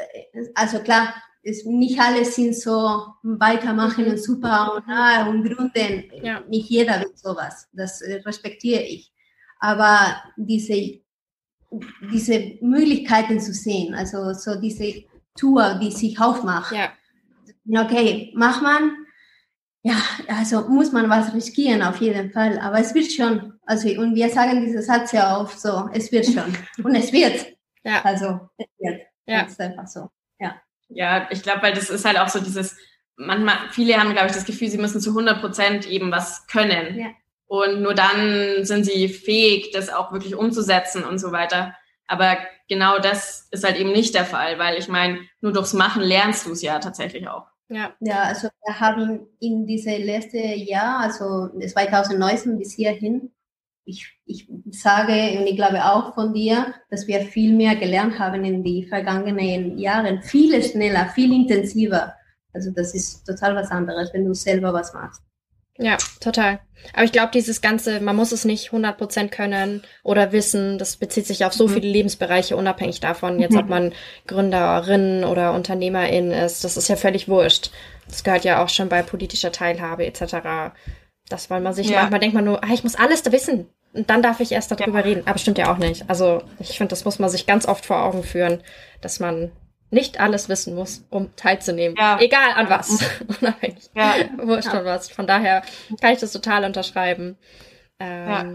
also 0.53 0.79
klar, 0.79 1.13
es, 1.43 1.65
nicht 1.65 1.99
alle 1.99 2.23
sind 2.23 2.55
so 2.55 3.05
weitermachen 3.23 4.05
und 4.05 4.21
super 4.21 4.75
und, 4.75 4.83
ah, 4.87 5.27
und 5.27 5.43
gründen. 5.43 6.11
Ja. 6.23 6.41
Nicht 6.47 6.69
jeder 6.69 7.01
will 7.01 7.11
sowas. 7.15 7.67
Das 7.73 8.01
äh, 8.01 8.21
respektiere 8.25 8.83
ich. 8.83 9.11
Aber 9.59 10.21
diese, 10.37 11.00
diese 12.11 12.57
Möglichkeiten 12.61 13.39
zu 13.39 13.53
sehen, 13.53 13.93
also 13.93 14.33
so 14.33 14.59
diese 14.59 15.03
Tour, 15.35 15.79
die 15.81 15.91
sich 15.91 16.19
aufmacht. 16.19 16.73
Ja. 16.73 16.91
Okay, 17.83 18.31
macht 18.35 18.61
man. 18.61 18.91
Ja, 19.83 19.95
also 20.27 20.67
muss 20.67 20.91
man 20.91 21.09
was 21.09 21.33
riskieren 21.33 21.81
auf 21.81 21.97
jeden 21.97 22.31
Fall. 22.31 22.59
Aber 22.59 22.79
es 22.79 22.93
wird 22.93 23.11
schon. 23.11 23.53
Also, 23.65 23.89
und 23.99 24.15
wir 24.15 24.29
sagen 24.29 24.63
diesen 24.63 24.81
Satz 24.81 25.11
ja 25.11 25.39
oft 25.39 25.59
so, 25.59 25.89
es 25.93 26.11
wird 26.11 26.25
schon. 26.25 26.55
und 26.83 26.95
es 26.95 27.11
wird. 27.11 27.53
Ja. 27.83 28.01
Also, 28.03 28.49
es 28.57 28.67
wird. 28.77 29.01
Ja. 29.25 29.43
Das 29.43 29.53
ist 29.53 29.61
einfach 29.61 29.87
so. 29.87 30.09
Ja. 30.39 30.61
Ja, 30.89 31.27
ich 31.31 31.41
glaube, 31.41 31.63
weil 31.63 31.73
das 31.73 31.89
ist 31.89 32.05
halt 32.05 32.19
auch 32.19 32.27
so 32.27 32.39
dieses, 32.39 32.77
manchmal, 33.15 33.55
viele 33.71 33.97
haben, 33.97 34.11
glaube 34.11 34.27
ich, 34.27 34.33
das 34.33 34.45
Gefühl, 34.45 34.69
sie 34.69 34.77
müssen 34.77 34.99
zu 34.99 35.11
100 35.11 35.39
Prozent 35.39 35.87
eben 35.87 36.11
was 36.11 36.45
können. 36.47 36.99
Ja. 36.99 37.07
Und 37.51 37.81
nur 37.81 37.93
dann 37.93 38.63
sind 38.63 38.85
sie 38.85 39.09
fähig, 39.09 39.71
das 39.73 39.89
auch 39.89 40.13
wirklich 40.13 40.35
umzusetzen 40.35 41.03
und 41.03 41.19
so 41.19 41.33
weiter. 41.33 41.75
Aber 42.07 42.37
genau 42.69 42.97
das 42.97 43.49
ist 43.51 43.65
halt 43.65 43.75
eben 43.75 43.91
nicht 43.91 44.15
der 44.15 44.23
Fall, 44.23 44.57
weil 44.57 44.77
ich 44.77 44.87
meine, 44.87 45.19
nur 45.41 45.51
durchs 45.51 45.73
Machen 45.73 46.01
lernst 46.01 46.45
du 46.45 46.53
es 46.53 46.61
ja 46.61 46.79
tatsächlich 46.79 47.27
auch. 47.27 47.47
Ja. 47.67 47.93
ja, 47.99 48.23
also 48.23 48.47
wir 48.65 48.79
haben 48.79 49.27
in 49.41 49.67
diese 49.67 49.97
letzte 49.97 50.37
Jahr, 50.37 51.01
also 51.01 51.49
2019 51.49 52.57
bis 52.57 52.71
hierhin, 52.71 53.31
ich, 53.83 54.07
ich 54.25 54.47
sage 54.71 55.37
und 55.37 55.45
ich 55.45 55.57
glaube 55.57 55.83
auch 55.83 56.13
von 56.13 56.33
dir, 56.33 56.73
dass 56.89 57.05
wir 57.07 57.19
viel 57.19 57.53
mehr 57.53 57.75
gelernt 57.75 58.17
haben 58.17 58.45
in 58.45 58.63
den 58.63 58.87
vergangenen 58.87 59.77
Jahren, 59.77 60.23
viel 60.23 60.63
schneller, 60.63 61.09
viel 61.09 61.33
intensiver. 61.33 62.13
Also 62.53 62.71
das 62.71 62.95
ist 62.95 63.25
total 63.25 63.55
was 63.55 63.71
anderes, 63.71 64.13
wenn 64.13 64.23
du 64.23 64.33
selber 64.33 64.71
was 64.71 64.93
machst. 64.93 65.21
Ja, 65.81 65.97
total. 66.19 66.59
Aber 66.93 67.03
ich 67.03 67.11
glaube, 67.11 67.31
dieses 67.33 67.61
Ganze, 67.61 67.99
man 68.01 68.15
muss 68.15 68.31
es 68.31 68.45
nicht 68.45 68.71
100% 68.71 69.29
können 69.29 69.83
oder 70.03 70.31
wissen, 70.31 70.77
das 70.77 70.97
bezieht 70.97 71.27
sich 71.27 71.45
auf 71.45 71.53
so 71.53 71.67
mhm. 71.67 71.73
viele 71.73 71.87
Lebensbereiche, 71.87 72.55
unabhängig 72.55 72.99
davon, 72.99 73.39
jetzt 73.39 73.55
ob 73.55 73.69
man 73.69 73.93
Gründerin 74.27 75.23
oder 75.23 75.53
Unternehmerin 75.53 76.31
ist, 76.31 76.63
das 76.63 76.77
ist 76.77 76.87
ja 76.87 76.95
völlig 76.95 77.27
wurscht. 77.27 77.71
Das 78.07 78.23
gehört 78.23 78.43
ja 78.43 78.63
auch 78.63 78.69
schon 78.69 78.89
bei 78.89 79.03
politischer 79.03 79.51
Teilhabe 79.51 80.05
etc. 80.05 80.73
Das, 81.29 81.49
weil 81.49 81.61
man 81.61 81.73
sich 81.73 81.89
ja. 81.89 82.01
manchmal 82.01 82.19
denkt 82.19 82.35
man 82.35 82.45
nur, 82.45 82.63
ah, 82.63 82.73
ich 82.73 82.83
muss 82.83 82.95
alles 82.95 83.23
da 83.23 83.31
wissen. 83.31 83.67
Und 83.93 84.09
dann 84.09 84.21
darf 84.21 84.39
ich 84.39 84.51
erst 84.51 84.71
darüber 84.71 84.99
ja. 84.99 85.05
reden. 85.05 85.23
Aber 85.25 85.37
stimmt 85.37 85.57
ja 85.57 85.71
auch 85.71 85.77
nicht. 85.77 86.09
Also 86.09 86.43
ich 86.59 86.77
finde, 86.77 86.89
das 86.89 87.05
muss 87.05 87.19
man 87.19 87.29
sich 87.29 87.45
ganz 87.45 87.67
oft 87.67 87.85
vor 87.85 88.03
Augen 88.03 88.23
führen, 88.23 88.61
dass 89.01 89.19
man 89.19 89.51
nicht 89.91 90.19
alles 90.19 90.49
wissen 90.49 90.73
muss, 90.73 91.05
um 91.09 91.35
teilzunehmen. 91.35 91.95
Ja. 91.97 92.19
Egal 92.19 92.51
an 92.55 92.69
was. 92.69 93.03
Unabhängig. 93.41 93.89
Ja. 93.93 94.15
Wurscht 94.37 94.67
ja. 94.67 94.71
von 94.71 94.85
was. 94.85 95.11
Von 95.11 95.27
daher 95.27 95.61
kann 95.99 96.13
ich 96.13 96.19
das 96.19 96.31
total 96.31 96.63
unterschreiben. 96.63 97.37
Ähm, 97.99 98.29
ja. 98.29 98.45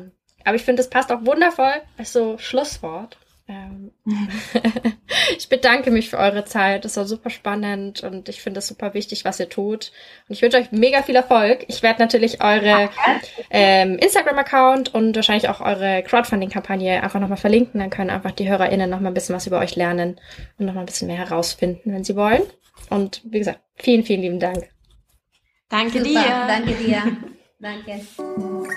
Aber 0.45 0.57
ich 0.57 0.65
finde, 0.65 0.83
es 0.83 0.91
passt 0.91 1.13
auch 1.13 1.25
wundervoll 1.25 1.83
als 1.99 2.13
so 2.13 2.39
Schlusswort. 2.39 3.19
Ähm, 3.49 3.93
ich 5.39 5.49
bedanke 5.49 5.91
mich 5.91 6.11
für 6.11 6.19
eure 6.19 6.45
Zeit. 6.45 6.85
Das 6.85 6.97
war 6.97 7.05
super 7.05 7.31
spannend 7.31 8.03
und 8.03 8.29
ich 8.29 8.43
finde 8.43 8.59
es 8.59 8.67
super 8.67 8.93
wichtig, 8.95 9.25
was 9.25 9.39
ihr 9.39 9.49
tut. 9.49 9.93
Und 10.29 10.35
ich 10.35 10.43
wünsche 10.43 10.59
euch 10.59 10.73
mega 10.73 11.03
viel 11.03 11.15
Erfolg. 11.15 11.65
Ich 11.69 11.83
werde 11.83 12.01
natürlich 12.01 12.43
eure 12.43 12.91
ähm, 13.51 13.99
Instagram-Account 13.99 14.93
und 14.95 15.15
wahrscheinlich 15.15 15.49
auch 15.49 15.61
eure 15.61 16.03
Crowdfunding-Kampagne 16.03 17.03
einfach 17.03 17.21
nochmal 17.21 17.37
verlinken. 17.37 17.81
Dann 17.81 17.91
können 17.91 18.11
einfach 18.11 18.33
die 18.33 18.49
HörerInnen 18.49 18.91
nochmal 18.91 19.13
ein 19.13 19.15
bisschen 19.15 19.37
was 19.37 19.47
über 19.47 19.61
euch 19.61 19.77
lernen 19.77 20.21
und 20.59 20.67
nochmal 20.67 20.83
ein 20.83 20.87
bisschen 20.87 21.09
mehr 21.09 21.19
herausfinden, 21.19 21.93
wenn 21.93 22.05
sie 22.05 22.17
wollen. 22.17 22.43
Und 22.91 23.23
wie 23.25 23.39
gesagt, 23.39 23.61
vielen, 23.77 24.05
vielen 24.05 24.23
lieben 24.23 24.41
Dank. 24.41 24.69
Danke 25.69 25.99
super, 25.99 26.05
dir. 26.05 26.47
Danke 26.47 26.75
dir. 26.75 27.03
Danke. 27.59 28.77